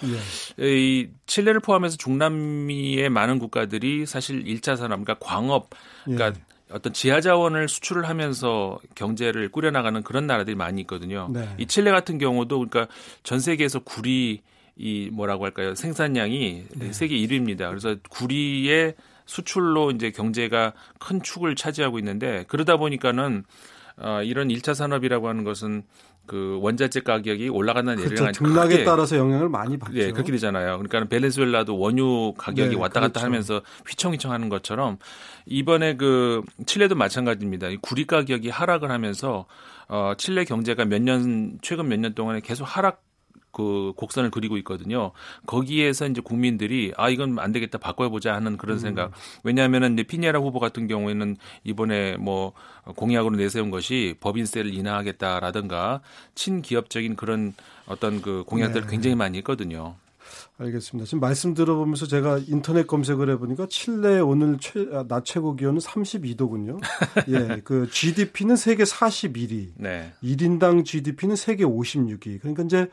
예. 0.60 0.78
이 0.78 1.10
칠레를 1.26 1.60
포함해서 1.60 1.98
중남미의 1.98 3.10
많은 3.10 3.40
국가들이 3.40 4.06
사실 4.06 4.44
1차 4.44 4.78
산업 4.78 5.04
그러니까 5.04 5.16
광업 5.20 5.70
그러니까 6.06 6.28
예. 6.28 6.34
어떤 6.72 6.94
지하 6.94 7.20
자원을 7.20 7.68
수출을 7.68 8.08
하면서 8.08 8.78
경제를 8.94 9.50
꾸려나가는 9.50 10.04
그런 10.04 10.28
나라들이 10.28 10.56
많이 10.56 10.82
있거든요. 10.82 11.28
네. 11.34 11.50
이 11.58 11.66
칠레 11.66 11.90
같은 11.90 12.20
경우도 12.20 12.60
그러니까 12.60 12.94
전 13.24 13.40
세계에서 13.40 13.80
구리 13.80 14.44
이 14.76 15.10
뭐라고 15.12 15.46
할까요? 15.46 15.74
생산량이 15.74 16.66
네. 16.76 16.94
세계 16.94 17.16
1위입니다. 17.16 17.70
그래서 17.70 17.96
구리의 18.12 18.94
수출로 19.26 19.90
이제 19.92 20.12
경제가 20.12 20.74
큰 21.00 21.24
축을 21.24 21.56
차지하고 21.56 21.98
있는데 21.98 22.46
그러다 22.48 22.78
보니까는 22.78 23.46
어, 23.98 24.22
이런 24.24 24.48
1차 24.48 24.74
산업이라고 24.76 25.28
하는 25.28 25.44
것은 25.44 25.84
그 26.30 26.60
원자재 26.62 27.02
가격이 27.02 27.50
올라가나 27.50 27.96
그렇죠. 27.96 28.10
내려가나 28.14 28.32
등락에 28.34 28.70
크게 28.70 28.84
따라서 28.84 29.18
영향을 29.18 29.50
많이 29.50 29.78
받죠. 29.80 29.98
예, 29.98 30.12
그렇게 30.12 30.32
되잖아요. 30.32 30.78
그러니까 30.78 31.06
베네수엘라도 31.06 31.78
원유 31.78 32.36
가격이 32.38 32.70
네, 32.70 32.76
왔다 32.76 33.00
갔다 33.00 33.14
그렇죠. 33.22 33.26
하면서 33.26 33.62
휘청휘청 33.88 34.32
하는 34.32 34.48
것처럼 34.50 35.00
이번에 35.48 35.96
그 35.98 36.44
칠레도 36.68 36.94
마찬가지입니다. 36.94 37.70
이 37.70 37.78
구리 37.82 38.06
가격이 38.06 38.50
하락을 38.50 38.92
하면서 38.92 39.48
어 39.88 40.14
칠레 40.18 40.46
경제가 40.46 40.86
몇 40.86 41.02
년 41.02 41.58
최근 41.64 41.88
몇 41.90 42.00
년 42.00 42.14
동안에 42.14 42.42
계속 42.42 42.64
하락 42.66 43.02
그 43.52 43.94
곡선을 43.96 44.32
그리고 44.32 44.58
있거든요. 44.58 45.12
거기에서 45.46 46.08
이제 46.08 46.22
국민들이 46.22 46.94
아 46.98 47.10
이건 47.10 47.40
안 47.40 47.52
되겠다 47.52 47.78
바꿔보자 47.78 48.34
하는 48.34 48.58
그런 48.58 48.78
음. 48.78 48.80
생각. 48.80 49.12
왜냐하면은 49.44 49.94
이제 49.94 50.04
피니에라 50.04 50.40
후보 50.40 50.60
같은 50.60 50.88
경우에는 50.88 51.38
이번에 51.64 52.18
뭐 52.18 52.54
공약으로 52.96 53.36
내세운 53.36 53.72
것이 53.72 54.16
법인세를 54.20 54.74
인하하겠다라든가 54.74 56.02
친기업적인 56.36 57.16
그런 57.16 57.54
어떤 57.86 58.22
그 58.22 58.44
공약들을 58.46 58.88
네. 58.88 58.92
굉장히 58.92 59.16
많이 59.16 59.38
했거든요. 59.40 59.96
알겠습니다. 60.60 61.06
지금 61.06 61.20
말씀 61.22 61.54
들어보면서 61.54 62.06
제가 62.06 62.40
인터넷 62.48 62.86
검색을 62.86 63.30
해보니까 63.32 63.68
칠레 63.70 64.20
오늘 64.20 64.58
최, 64.60 64.88
아, 64.92 65.06
낮 65.08 65.26
최고 65.26 65.56
기온은 65.56 65.80
32도군요. 65.80 66.80
예, 67.30 67.62
그 67.64 67.90
GDP는 67.90 68.56
세계 68.58 68.84
41위, 68.84 69.72
네. 69.76 70.14
1인당 70.22 70.86
GDP는 70.86 71.36
세계 71.36 71.64
56위. 71.64 72.42
그러니까 72.42 72.64
이제 72.64 72.90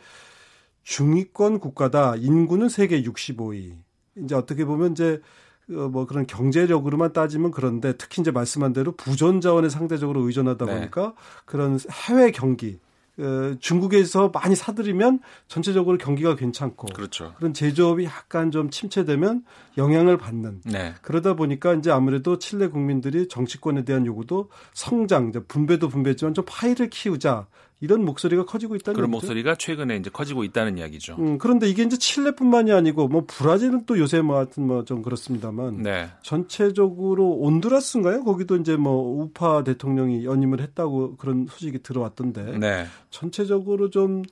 중위권 0.86 1.58
국가다. 1.58 2.14
인구는 2.16 2.68
세계 2.68 3.02
65위. 3.02 3.74
이제 4.22 4.34
어떻게 4.36 4.64
보면 4.64 4.92
이제 4.92 5.20
어, 5.68 5.88
뭐 5.88 6.06
그런 6.06 6.28
경제력으로만 6.28 7.12
따지면 7.12 7.50
그런데 7.50 7.96
특히 7.98 8.22
이제 8.22 8.30
말씀한 8.30 8.72
대로 8.72 8.92
부전 8.92 9.40
자원에 9.40 9.68
상대적으로 9.68 10.20
의존하다 10.20 10.64
네. 10.64 10.74
보니까 10.74 11.14
그런 11.44 11.80
해외 11.90 12.30
경기 12.30 12.78
어, 13.18 13.56
중국에서 13.58 14.28
많이 14.28 14.54
사들이면 14.54 15.18
전체적으로 15.48 15.98
경기가 15.98 16.36
괜찮고 16.36 16.86
그렇죠. 16.94 17.34
그런 17.36 17.52
제조업이 17.52 18.04
약간 18.04 18.52
좀 18.52 18.70
침체되면 18.70 19.44
영향을 19.76 20.18
받는 20.18 20.60
네. 20.66 20.94
그러다 21.02 21.34
보니까 21.34 21.74
이제 21.74 21.90
아무래도 21.90 22.38
칠레 22.38 22.68
국민들이 22.68 23.26
정치권에 23.26 23.84
대한 23.84 24.06
요구도 24.06 24.50
성장, 24.72 25.32
분배도 25.48 25.88
분배지만 25.88 26.32
좀 26.32 26.44
파이를 26.46 26.90
키우자 26.90 27.48
이런 27.80 28.04
목소리가 28.06 28.46
커지고 28.46 28.74
있다는 28.76 28.94
그런 28.96 29.08
얘기죠. 29.10 29.26
목소리가 29.26 29.54
최근에 29.56 29.96
이제 29.96 30.08
커지고 30.10 30.44
있다는 30.44 30.78
이야기죠. 30.78 31.16
음, 31.18 31.36
그런데 31.36 31.68
이게 31.68 31.82
이제 31.82 31.98
칠레뿐만이 31.98 32.72
아니고 32.72 33.08
뭐 33.08 33.24
브라질은 33.26 33.84
또 33.84 33.98
요새 33.98 34.22
뭐 34.22 34.36
하여튼 34.36 34.66
뭐 34.66 34.84
좀 34.86 35.02
그렇습니다만 35.02 35.82
네. 35.82 36.08
전체적으로 36.22 37.28
온두라스인가요? 37.32 38.24
거기도 38.24 38.56
이제 38.56 38.76
뭐 38.76 39.22
우파 39.22 39.64
대통령이 39.64 40.24
연임을 40.24 40.60
했다고 40.60 41.16
그런 41.16 41.46
소식이 41.50 41.82
들어왔던데 41.82 42.58
네. 42.58 42.86
전체적으로 43.10 43.90
좀 43.90 44.22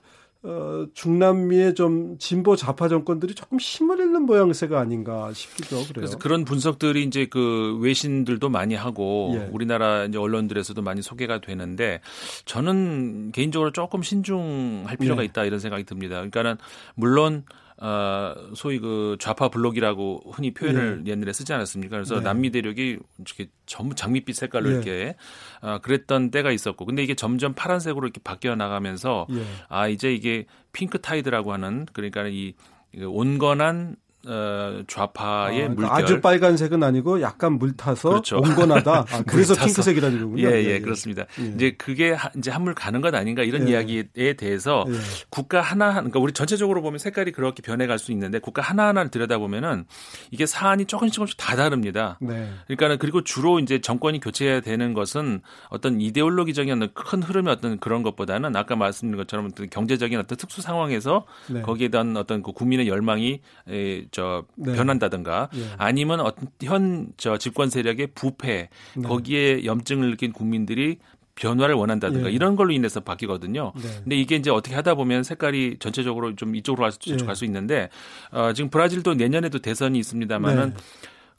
어, 0.46 0.84
중남미의 0.92 1.74
좀 1.74 2.18
진보 2.18 2.54
좌파 2.54 2.86
정권들이 2.86 3.34
조금 3.34 3.58
힘을 3.58 3.98
잃는 3.98 4.22
모양새가 4.26 4.78
아닌가 4.78 5.32
싶기도 5.32 5.76
그래요. 5.76 5.92
그래서 5.94 6.18
그런 6.18 6.44
분석들이 6.44 7.02
이제 7.02 7.26
그 7.26 7.78
외신들도 7.80 8.50
많이 8.50 8.74
하고 8.74 9.32
예. 9.36 9.48
우리나라 9.50 10.04
이제 10.04 10.18
언론들에서도 10.18 10.80
많이 10.82 11.00
소개가 11.00 11.40
되는데 11.40 12.00
저는 12.44 13.32
개인적으로 13.32 13.72
조금 13.72 14.02
신중할 14.02 14.98
필요가 14.98 15.22
네. 15.22 15.26
있다 15.26 15.44
이런 15.44 15.60
생각이 15.60 15.84
듭니다. 15.84 16.16
그러니까는 16.16 16.56
물론 16.94 17.44
어, 17.78 18.34
소위 18.54 18.78
그 18.78 19.16
좌파 19.18 19.48
블록이라고 19.48 20.32
흔히 20.32 20.54
표현을 20.54 21.02
옛날에 21.06 21.32
쓰지 21.32 21.52
않았습니까? 21.52 21.96
그래서 21.96 22.16
네. 22.16 22.20
남미 22.22 22.50
대륙이 22.50 22.98
이렇게 23.18 23.50
전부 23.66 23.94
장밋빛 23.94 24.36
색깔로 24.36 24.68
예. 24.70 24.72
이렇게 24.74 25.16
어, 25.60 25.78
그랬던 25.82 26.30
때가 26.30 26.52
있었고, 26.52 26.86
근데 26.86 27.02
이게 27.02 27.14
점점 27.14 27.54
파란색으로 27.54 28.06
이렇게 28.06 28.20
바뀌어 28.22 28.54
나가면서 28.54 29.26
예. 29.30 29.44
아 29.68 29.88
이제 29.88 30.14
이게 30.14 30.46
pink 30.72 31.00
tide라고 31.00 31.52
하는 31.52 31.86
그러니까 31.92 32.26
이 32.28 32.54
온건한 33.02 33.96
어, 34.26 34.82
좌파의 34.86 35.64
아, 35.64 35.68
물결 35.68 35.76
그러니까 35.76 35.96
아주 35.96 36.20
빨간색은 36.20 36.82
아니고 36.82 37.20
약간 37.20 37.54
물 37.58 37.76
타서 37.76 38.08
그렇죠. 38.10 38.38
온건하다. 38.38 38.92
아, 39.10 39.22
그래서. 39.26 39.54
핑크색이라는 39.54 40.20
거군요. 40.20 40.48
예, 40.48 40.64
예, 40.64 40.80
그렇습니다. 40.80 41.24
예. 41.40 41.44
이제 41.54 41.70
그게 41.78 42.12
하- 42.12 42.30
이제 42.36 42.50
한물 42.50 42.74
가는 42.74 43.00
것 43.00 43.14
아닌가 43.14 43.42
이런 43.42 43.68
예. 43.68 43.72
이야기에 43.72 44.34
대해서 44.36 44.84
예. 44.88 44.94
국가 45.30 45.60
하나 45.60 45.92
그러니까 45.94 46.18
우리 46.20 46.32
전체적으로 46.32 46.82
보면 46.82 46.98
색깔이 46.98 47.32
그렇게 47.32 47.62
변해갈 47.62 47.98
수 47.98 48.12
있는데 48.12 48.38
국가 48.38 48.62
하나 48.62 48.88
하나를 48.88 49.10
들여다 49.10 49.38
보면은 49.38 49.84
이게 50.30 50.46
사안이 50.46 50.86
조금씩 50.86 51.14
조금씩 51.14 51.36
다 51.36 51.56
다릅니다. 51.56 52.18
네. 52.20 52.50
그러니까는 52.66 52.98
그리고 52.98 53.22
주로 53.22 53.58
이제 53.58 53.80
정권이 53.80 54.20
교체해야 54.20 54.60
되는 54.60 54.94
것은 54.94 55.40
어떤 55.68 56.00
이데올로기적인 56.00 56.72
어떤 56.82 56.92
큰 56.94 57.22
흐름의 57.22 57.52
어떤 57.52 57.78
그런 57.78 58.02
것보다는 58.02 58.54
아까 58.56 58.76
말씀드린 58.76 59.16
것처럼 59.18 59.50
경제적인 59.70 60.18
어떤 60.18 60.36
특수 60.38 60.62
상황에서 60.62 61.26
네. 61.48 61.62
거기에 61.62 61.88
대한 61.88 62.16
어떤 62.16 62.42
그 62.42 62.52
국민의 62.52 62.88
열망이 62.88 63.40
에, 63.68 64.04
저 64.14 64.44
네. 64.54 64.74
변한다든가 64.74 65.48
예. 65.56 65.66
아니면 65.76 66.20
어떤 66.20 66.46
현 66.62 67.08
저 67.16 67.36
집권 67.36 67.68
세력의 67.68 68.08
부패 68.14 68.68
네. 68.96 69.02
거기에 69.08 69.64
염증을 69.64 70.10
느낀 70.12 70.32
국민들이 70.32 70.98
변화를 71.34 71.74
원한다든가 71.74 72.28
예. 72.28 72.32
이런 72.32 72.54
걸로 72.54 72.72
인해서 72.72 73.00
바뀌거든요. 73.00 73.72
네. 73.74 73.82
근데 74.04 74.16
이게 74.16 74.36
이제 74.36 74.50
어떻게 74.50 74.76
하다 74.76 74.94
보면 74.94 75.24
색깔이 75.24 75.78
전체적으로 75.80 76.36
좀 76.36 76.54
이쪽으로 76.54 76.82
갈수 76.82 76.98
예. 77.08 77.16
갈수 77.16 77.44
있는데 77.44 77.88
어, 78.30 78.52
지금 78.52 78.70
브라질도 78.70 79.14
내년에도 79.14 79.58
대선이 79.58 79.98
있습니다만은 79.98 80.70
네. 80.70 80.76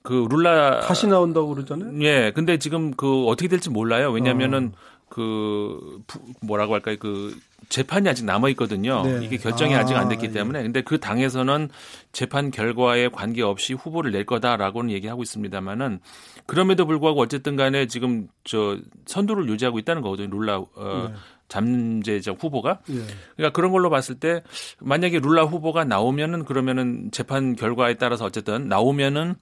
그 0.01 0.27
룰라 0.29 0.81
다시 0.81 1.07
나온다고 1.07 1.47
그러잖아요. 1.55 2.03
예, 2.03 2.31
근데 2.35 2.57
지금 2.57 2.91
그 2.91 3.25
어떻게 3.25 3.47
될지 3.47 3.69
몰라요. 3.69 4.11
왜냐면은 4.11 4.73
그 5.15 6.01
부- 6.07 6.19
뭐라고 6.41 6.73
할까요? 6.73 6.97
그 6.99 7.39
재판이 7.69 8.09
아직 8.09 8.25
남아 8.25 8.49
있거든요. 8.49 9.01
네. 9.03 9.23
이게 9.23 9.37
결정이 9.37 9.73
아, 9.73 9.79
아, 9.79 9.85
직안 9.85 10.09
됐기 10.09 10.25
예. 10.25 10.31
때문에. 10.31 10.61
근데 10.61 10.81
그 10.81 10.99
당에서는 10.99 11.69
재판 12.11 12.51
결과에 12.51 13.07
관계없이 13.07 13.73
후보를 13.75 14.11
낼 14.11 14.25
거다라고는 14.25 14.91
얘기하고 14.91 15.23
있습니다만은 15.23 16.01
그럼에도 16.47 16.85
불구하고 16.85 17.21
어쨌든 17.21 17.55
간에 17.55 17.87
지금 17.87 18.27
저 18.43 18.77
선두를 19.05 19.47
유지하고 19.47 19.79
있다는 19.79 20.01
거거든요. 20.01 20.27
룰라 20.37 20.57
어 20.57 21.07
네. 21.09 21.15
잠재적 21.47 22.43
후보가. 22.43 22.79
예. 22.89 22.95
그러니까 23.37 23.53
그런 23.53 23.71
걸로 23.71 23.89
봤을 23.89 24.15
때 24.15 24.43
만약에 24.81 25.19
룰라 25.19 25.45
후보가 25.45 25.85
나오면은 25.85 26.43
그러면은 26.43 27.09
재판 27.13 27.55
결과에 27.55 27.93
따라서 27.93 28.25
어쨌든 28.25 28.67
나오면은 28.67 29.35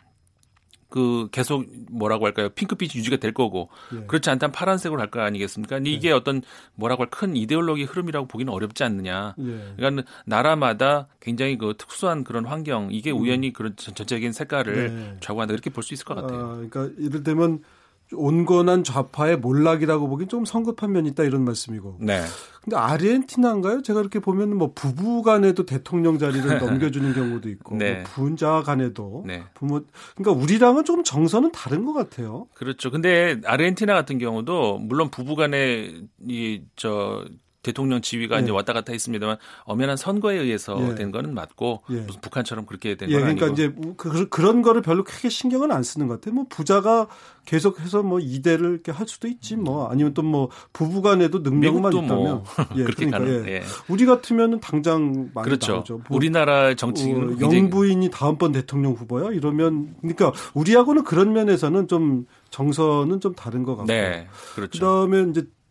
그 0.94 1.28
계속 1.32 1.66
뭐라고 1.90 2.28
할까요 2.28 2.50
핑크빛이 2.50 2.92
유지가 2.98 3.18
될 3.18 3.34
거고 3.34 3.70
예. 3.96 4.06
그렇지 4.06 4.30
않다면 4.30 4.52
파란색으로 4.52 5.00
갈 5.00 5.10
거 5.10 5.22
아니겠습니까? 5.22 5.78
근데 5.78 5.90
이게 5.90 6.12
어떤 6.12 6.44
뭐라고 6.76 7.02
할 7.02 7.10
큰 7.10 7.36
이데올로기 7.36 7.86
흐름이라고 7.86 8.28
보기는 8.28 8.54
어렵지 8.54 8.84
않느냐. 8.84 9.34
예. 9.40 9.74
그러니까 9.76 10.04
나라마다 10.26 11.08
굉장히 11.20 11.58
그 11.58 11.74
특수한 11.80 12.24
그런 12.24 12.46
환경 12.46 12.90
이게 12.92 13.10
우연히 13.10 13.52
그런 13.54 13.76
전- 13.76 13.96
전체적인 13.96 14.34
색깔을 14.34 14.74
음. 14.78 15.10
네. 15.14 15.18
좌우한다 15.20 15.54
이렇게 15.54 15.72
볼 15.72 15.82
수 15.84 15.96
있을 15.96 16.06
것 16.06 16.14
같아요. 16.14 16.40
아, 16.40 16.56
그러니까 16.70 16.90
이를테면 17.00 17.64
온건한 18.16 18.84
좌파의 18.84 19.38
몰락이라고 19.38 20.08
보기엔 20.08 20.30
좀 20.30 20.46
성급한 20.46 20.92
면이 20.92 21.10
있다 21.10 21.24
이런 21.24 21.44
말씀이고. 21.46 21.98
네. 22.00 22.22
근데 22.62 22.78
아르헨티나인가요? 22.78 23.82
제가 23.82 24.00
이렇게 24.00 24.20
보면 24.20 24.56
뭐 24.56 24.72
부부 24.74 25.22
간에도 25.22 25.66
대통령 25.66 26.18
자리를 26.18 26.46
넘겨주는 26.60 27.14
경우도 27.14 27.50
있고, 27.50 27.76
네. 27.76 27.96
뭐 27.96 28.04
부자 28.04 28.62
간에도 28.62 29.24
네. 29.28 29.44
부모. 29.54 29.82
그러니까 30.16 30.42
우리랑은 30.42 30.86
조금 30.86 31.04
정서는 31.04 31.52
다른 31.52 31.86
것 31.86 31.94
같아요. 31.94 32.48
그렇죠. 32.54 32.90
근데 32.90 33.42
아르헨티나 33.46 33.94
같은 33.94 34.18
경우도 34.18 34.80
물론 34.80 35.10
부부 35.10 35.36
간에 35.36 35.92
이 36.28 36.62
저 36.76 37.24
대통령 37.64 38.02
지위가 38.02 38.38
네. 38.38 38.44
이제 38.44 38.52
왔다 38.52 38.74
갔다 38.74 38.92
했습니다만 38.92 39.38
엄연한 39.64 39.96
선거에 39.96 40.38
의해서 40.38 40.78
예. 40.92 40.96
된 40.96 41.12
거는 41.12 41.34
맞고 41.34 41.84
예. 41.92 41.96
무슨 42.02 42.20
북한처럼 42.20 42.66
그렇게 42.66 42.96
된 42.96 43.10
예, 43.10 43.14
건 43.14 43.36
그러니까 43.36 43.46
아니고. 43.46 43.54
이제 43.54 43.94
그, 43.96 44.28
그런 44.28 44.62
거를 44.62 44.82
별로 44.82 45.04
크게 45.04 45.30
신경은 45.30 45.72
안 45.72 45.84
쓰는 45.84 46.08
것 46.08 46.20
같아요. 46.20 46.36
뭐 46.36 46.46
부자가 46.50 47.08
계속해서 47.46 48.04
뭐 48.04 48.20
이대를 48.20 48.72
이렇게 48.72 48.92
할 48.92 49.08
수도 49.08 49.28
있지 49.28 49.56
뭐 49.56 49.90
아니면 49.90 50.14
또 50.14 50.24
뭐 50.24 50.50
부부간에도 50.72 51.40
능력만 51.40 51.92
미국도 51.92 51.98
있다면 52.00 52.26
뭐 52.44 52.44
예, 52.76 52.84
그렇게 52.84 53.06
그러니까 53.06 53.20
가는 53.20 53.48
예. 53.48 53.52
예. 53.56 53.64
우리 53.88 54.06
같으면은 54.06 54.60
당장 54.60 55.30
많이 55.34 55.46
그렇죠. 55.46 55.74
나오죠. 55.74 56.02
뭐, 56.08 56.18
우리나라 56.18 56.74
정치는 56.74 57.36
어, 57.36 57.38
영부인이 57.40 58.10
다음번 58.10 58.54
대통령 58.54 58.94
후보야 58.94 59.32
이러면 59.32 59.96
그러니까 60.02 60.32
우리하고는 60.54 61.04
그런 61.04 61.34
면에서는 61.34 61.88
좀 61.88 62.26
정서는 62.50 63.20
좀 63.20 63.36
다른 63.36 63.64
것 63.64 63.76
같고 63.76 63.92
네. 63.92 64.28
그렇죠. 64.56 64.72
그다음에 64.72 65.30
이제 65.30 65.42
그, 65.42 65.48
어, 65.48 65.63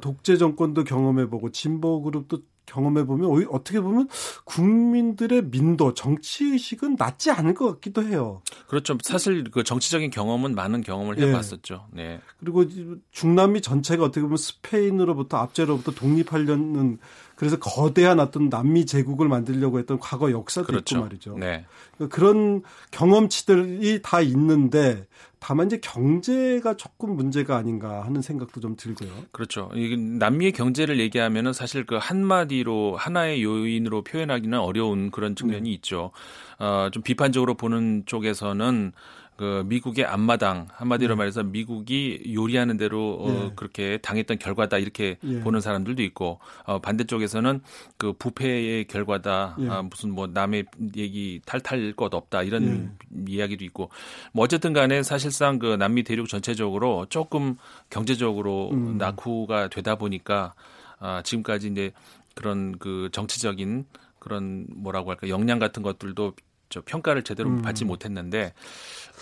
독재 0.00 0.36
정권도 0.36 0.84
경험해보고 0.84 1.50
진보 1.50 2.02
그룹도 2.02 2.38
경험해 2.68 3.06
보면 3.06 3.46
어떻게 3.50 3.80
보면 3.80 4.08
국민들의 4.44 5.46
민도 5.46 5.94
정치 5.94 6.44
의식은 6.44 6.96
낮지 6.98 7.30
않을 7.30 7.54
것 7.54 7.66
같기도 7.72 8.02
해요. 8.02 8.42
그렇죠. 8.68 8.96
사실 9.02 9.44
그 9.50 9.64
정치적인 9.64 10.10
경험은 10.10 10.54
많은 10.54 10.82
경험을 10.82 11.18
예. 11.18 11.28
해봤었죠. 11.28 11.86
네. 11.92 12.20
그리고 12.38 12.64
중남미 13.10 13.62
전체가 13.62 14.04
어떻게 14.04 14.20
보면 14.20 14.36
스페인으로부터 14.36 15.38
압제로부터 15.38 15.92
독립하려는 15.92 16.98
그래서 17.38 17.56
거대한 17.56 18.18
어떤 18.18 18.48
남미 18.48 18.84
제국을 18.84 19.28
만들려고 19.28 19.78
했던 19.78 20.00
과거 20.00 20.32
역사도 20.32 20.66
그렇죠. 20.66 20.96
있고 20.96 21.04
말이죠. 21.04 21.38
네. 21.38 21.64
그런 22.10 22.64
경험치들이 22.90 24.02
다 24.02 24.20
있는데 24.22 25.06
다만 25.38 25.68
이제 25.68 25.78
경제가 25.78 26.74
조금 26.76 27.14
문제가 27.14 27.56
아닌가 27.56 28.04
하는 28.04 28.22
생각도 28.22 28.60
좀 28.60 28.74
들고요. 28.74 29.10
그렇죠. 29.30 29.70
이 29.76 29.96
남미의 29.96 30.50
경제를 30.50 30.98
얘기하면은 30.98 31.52
사실 31.52 31.86
그 31.86 31.94
한마디로 31.94 32.96
하나의 32.96 33.44
요인으로 33.44 34.02
표현하기는 34.02 34.58
어려운 34.58 35.12
그런 35.12 35.36
측면이 35.36 35.72
있죠. 35.74 36.10
어, 36.58 36.88
좀 36.90 37.04
비판적으로 37.04 37.54
보는 37.54 38.02
쪽에서는 38.06 38.90
그 39.38 39.62
미국의 39.66 40.04
앞마당 40.04 40.66
한마디로 40.72 41.14
네. 41.14 41.18
말해서 41.18 41.44
미국이 41.44 42.34
요리하는 42.34 42.76
대로 42.76 43.18
어, 43.20 43.28
예. 43.30 43.52
그렇게 43.54 43.96
당했던 43.98 44.40
결과다 44.40 44.78
이렇게 44.78 45.16
예. 45.22 45.40
보는 45.40 45.60
사람들도 45.60 46.02
있고 46.02 46.40
어, 46.64 46.80
반대쪽에서는 46.80 47.60
그 47.96 48.12
부패의 48.14 48.86
결과다 48.86 49.56
예. 49.60 49.68
아, 49.68 49.82
무슨 49.82 50.10
뭐 50.10 50.26
남의 50.26 50.64
얘기 50.96 51.40
탈탈 51.46 51.92
것 51.92 52.12
없다 52.12 52.42
이런 52.42 52.96
이야기도 53.28 53.64
있고 53.64 53.90
뭐 54.32 54.44
어쨌든 54.44 54.72
간에 54.72 55.04
사실상 55.04 55.60
그 55.60 55.76
남미 55.76 56.02
대륙 56.02 56.28
전체적으로 56.28 57.06
조금 57.08 57.54
경제적으로 57.90 58.70
음. 58.72 58.98
낙후가 58.98 59.68
되다 59.68 59.94
보니까 59.94 60.54
아, 60.98 61.22
지금까지 61.22 61.68
이제 61.68 61.92
그런 62.34 62.76
그 62.78 63.08
정치적인 63.12 63.86
그런 64.18 64.66
뭐라고 64.74 65.10
할까 65.10 65.28
역량 65.28 65.60
같은 65.60 65.84
것들도 65.84 66.32
저 66.68 66.82
평가를 66.84 67.22
제대로 67.22 67.48
음. 67.50 67.62
받지 67.62 67.84
못했는데 67.84 68.52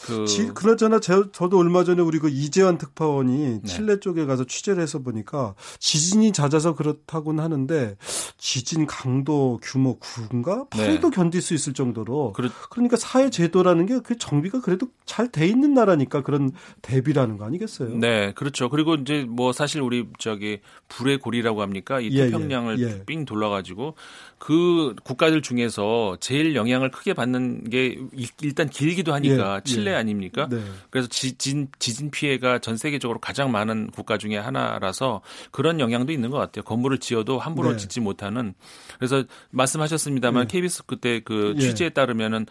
그 0.05 0.27
지, 0.27 0.49
그나저나 0.49 1.01
제, 1.01 1.15
저도 1.33 1.59
얼마 1.59 1.83
전에 1.83 2.03
우리 2.03 2.19
그 2.19 2.29
이재환 2.29 2.77
특파원이 2.77 3.61
네. 3.63 3.67
칠레 3.67 4.01
쪽에 4.01 4.27
가서 4.27 4.45
취재를 4.45 4.83
해서 4.83 4.99
보니까 4.99 5.55
지진이 5.79 6.33
잦아서 6.33 6.75
그렇다고는 6.75 7.43
하는데 7.43 7.97
지진 8.37 8.87
강도 8.87 9.59
규모 9.63 9.99
9인가 9.99 10.69
네. 10.77 10.99
8도 11.01 11.11
견딜 11.15 11.41
수 11.41 11.55
있을 11.55 11.73
정도로 11.73 12.33
그렇- 12.35 12.51
그러니까 12.71 12.97
사회 12.97 13.31
제도라는 13.31 13.87
게 13.87 13.97
그 14.01 14.19
정비가 14.19 14.61
그래도 14.61 14.89
잘 15.07 15.29
돼 15.33 15.47
있는 15.47 15.73
나라니까 15.73 16.23
그런 16.23 16.51
대비라는 16.83 17.39
거 17.39 17.45
아니겠어요? 17.47 17.97
네, 17.97 18.33
그렇죠. 18.35 18.69
그리고 18.69 18.95
이제 18.97 19.25
뭐 19.27 19.53
사실 19.53 19.81
우리 19.81 20.07
저기 20.19 20.61
불의 20.89 21.19
고리라고 21.19 21.63
합니까? 21.63 22.01
이 22.01 22.11
예, 22.13 22.27
태평양을 22.27 22.79
예, 22.81 22.83
예. 22.85 23.05
삥 23.07 23.25
둘러가지고 23.25 23.95
그 24.39 24.95
국가들 25.03 25.41
중에서 25.43 26.19
제일 26.21 26.55
영향을 26.55 26.91
크게 26.91 27.15
받는 27.15 27.36
게 27.71 27.99
일- 28.13 28.29
일단 28.43 28.69
길기도 28.69 29.13
하니까 29.15 29.57
예, 29.65 29.69
칠레 29.69 29.91
예. 29.93 29.95
아닙니까? 29.97 30.49
네. 30.51 30.63
그래서 30.91 31.09
지진 31.09 31.69
지진 31.79 32.11
피해가 32.11 32.59
전 32.61 32.77
세계적으로 32.77 33.19
가장 33.21 33.51
많은 33.53 33.91
국가 33.91 34.19
중에 34.19 34.37
하나라서 34.37 35.21
그런 35.51 35.81
영향도 35.81 36.13
있는 36.13 36.31
것 36.31 36.39
같아요. 36.39 36.63
건물을 36.65 36.99
지어도 36.99 37.39
함부로 37.39 37.73
네. 37.73 37.77
짓지 37.77 38.01
못하는. 38.01 38.55
그래서 38.99 39.25
말씀하셨습니다만 39.51 40.45
예. 40.45 40.47
KBS 40.49 40.85
그때 40.87 41.21
그 41.25 41.55
예. 41.57 41.61
취재에 41.61 41.91
따르면은 41.91 42.47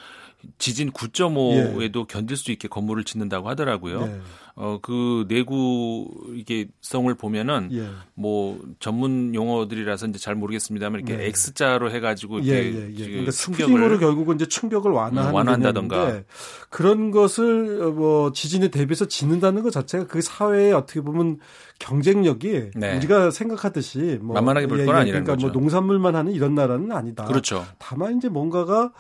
지진 0.58 0.92
9.5에도 0.92 2.08
견딜 2.08 2.38
수 2.38 2.52
있게 2.52 2.68
건물을 2.68 3.04
짓는다고 3.04 3.50
하더라고요. 3.50 4.06
네. 4.06 4.22
어, 4.56 4.80
그 4.82 5.26
내구 5.28 6.08
이게 6.34 6.68
성을 6.82 7.14
보면은 7.14 7.70
예. 7.74 7.90
뭐 8.14 8.62
전문 8.80 9.36
용어들이라서 9.36 10.08
이제 10.08 10.18
잘 10.18 10.36
모르겠습니다만 10.36 11.02
이렇게 11.02 11.18
네. 11.18 11.26
X자로 11.26 11.92
해가지고 11.92 12.46
예, 12.46 12.62
이렇게 12.62 12.80
예, 12.80 12.96
예. 12.96 13.08
그러니까 13.08 13.32
충격을 13.32 14.00
결국은 14.00 14.36
이제 14.36 14.48
충격을 14.48 14.92
완화하는 14.92 15.32
음, 15.32 15.36
완화한다던가. 15.36 16.22
그런 16.70 17.12
것을 17.12 17.82
어, 17.84 17.92
뭐 17.92 18.32
지진에 18.32 18.70
대비해서 18.70 19.06
짓는다는 19.06 19.62
것 19.62 19.72
자체가 19.72 20.08
그 20.08 20.22
사회에 20.22 20.72
어떻게 20.72 21.02
보면 21.02 21.40
경쟁력이 21.80 22.72
네. 22.76 22.96
우리가 22.98 23.32
생각하듯이 23.32 24.20
뭐 24.22 24.34
만만하게 24.36 24.68
볼건 24.68 24.96
아니라는 24.96 25.24
그러니까 25.26 25.36
뭐 25.36 25.50
거죠. 25.50 25.60
농산물만 25.60 26.16
하는 26.16 26.32
이런 26.32 26.56
나라는 26.56 26.92
아니다. 26.92 27.26
그렇죠. 27.26 27.66
다만 27.80 28.18
이제 28.18 28.30
뭔가가 28.30 28.92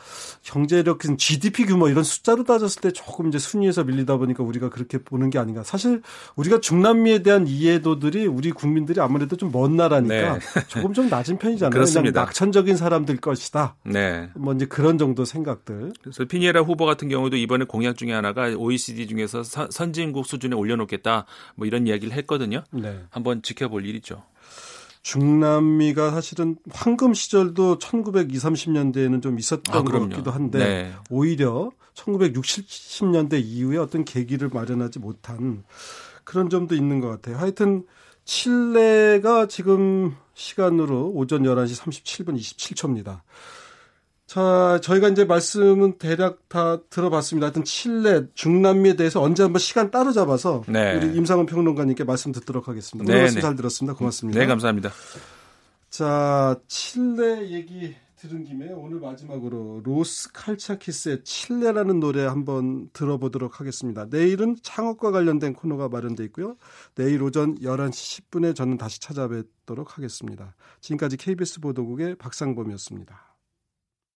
경제력, 0.43 0.99
GDP 1.17 1.65
규모 1.65 1.87
이런 1.89 2.03
숫자로 2.03 2.43
따졌을 2.43 2.81
때 2.81 2.91
조금 2.91 3.27
이제 3.29 3.37
순위에서 3.39 3.83
밀리다 3.83 4.17
보니까 4.17 4.43
우리가 4.43 4.69
그렇게 4.69 4.97
보는 4.97 5.29
게 5.29 5.39
아닌가. 5.39 5.63
사실 5.63 6.01
우리가 6.35 6.59
중남미에 6.59 7.23
대한 7.23 7.47
이해도들이 7.47 8.27
우리 8.27 8.51
국민들이 8.51 8.99
아무래도 8.99 9.35
좀 9.37 9.45
먼 9.55 9.77
나라니까 9.77 10.33
네. 10.33 10.39
조금 10.67 10.91
좀 10.93 11.07
낮은 11.07 11.37
편이잖아요. 11.37 11.69
그렇습니다. 11.71 12.25
낙천적인 12.25 12.75
사람들 12.75 13.17
것이다. 13.17 13.75
네. 13.85 14.29
뭐 14.35 14.53
이제 14.53 14.65
그런 14.65 14.97
정도 14.97 15.23
생각들. 15.23 15.93
그래서 16.01 16.25
피니에라 16.25 16.61
후보 16.61 16.85
같은 16.85 17.07
경우도 17.07 17.37
이번에 17.37 17.63
공약 17.63 17.95
중에 17.95 18.11
하나가 18.11 18.47
OECD 18.49 19.07
중에서 19.07 19.43
선- 19.43 19.71
선진국 19.71 20.25
수준에 20.25 20.55
올려놓겠다 20.57 21.25
뭐 21.55 21.65
이런 21.67 21.87
이야기를 21.87 22.13
했거든요. 22.17 22.63
네. 22.71 23.01
한번 23.09 23.41
지켜볼 23.41 23.85
일이죠. 23.85 24.23
중남미가 25.03 26.11
사실은 26.11 26.57
황금 26.71 27.13
시절도 27.13 27.77
1920, 27.77 28.41
30년대에는 28.41 29.21
좀 29.21 29.37
있었던 29.37 29.75
아, 29.75 29.83
것. 29.83 30.09
같기도 30.09 30.31
한데 30.31 30.57
네. 30.57 30.93
오히려 31.11 31.69
1960, 31.93 32.67
70년대 32.67 33.39
이후에 33.39 33.77
어떤 33.77 34.03
계기를 34.03 34.49
마련하지 34.51 34.99
못한 34.99 35.63
그런 36.23 36.49
점도 36.49 36.73
있는 36.73 37.01
것 37.01 37.09
같아요. 37.09 37.37
하여튼 37.37 37.85
칠레가 38.25 39.47
지금 39.47 40.15
시간으로 40.33 41.11
오전 41.13 41.43
11시 41.43 41.83
37분 41.83 42.35
27초입니다. 42.35 43.21
자, 44.27 44.79
저희가 44.81 45.09
이제 45.09 45.23
말씀은 45.23 45.97
대략 45.97 46.49
다 46.49 46.81
들어봤습니다. 46.89 47.45
하여튼 47.45 47.63
칠레, 47.63 48.27
중남미에 48.33 48.95
대해서 48.95 49.21
언제 49.21 49.43
한번 49.43 49.59
시간 49.59 49.91
따로 49.91 50.11
잡아서 50.11 50.63
네. 50.67 50.95
우리 50.95 51.15
임상훈 51.15 51.45
평론가님께 51.45 52.03
말씀 52.05 52.31
듣도록 52.31 52.67
하겠습니다. 52.67 53.11
네, 53.11 53.19
말씀 53.21 53.35
네. 53.35 53.41
잘 53.41 53.55
들었습니다. 53.55 53.95
고맙습니다. 53.95 54.39
네, 54.39 54.47
감사합니다. 54.47 54.89
자, 55.89 56.59
칠레 56.67 57.51
얘기 57.51 57.95
들은 58.15 58.43
김에 58.43 58.71
오늘 58.71 58.99
마지막으로 58.99 59.81
로스 59.83 60.31
칼차키스의 60.33 61.23
칠레라는 61.23 61.99
노래 61.99 62.25
한번 62.25 62.89
들어보도록 62.93 63.59
하겠습니다. 63.59 64.07
내일은 64.09 64.55
창업과 64.63 65.11
관련된 65.11 65.53
코너가 65.53 65.89
마련돼 65.89 66.23
있고요. 66.25 66.55
내일 66.95 67.21
오전 67.21 67.59
11시 67.59 68.29
10분에 68.31 68.55
저는 68.55 68.77
다시 68.77 68.99
찾아뵙도록 68.99 69.97
하겠습니다. 69.97 70.55
지금까지 70.81 71.17
KBS 71.17 71.59
보도국의 71.59 72.15
박상범이었습니다. 72.15 73.34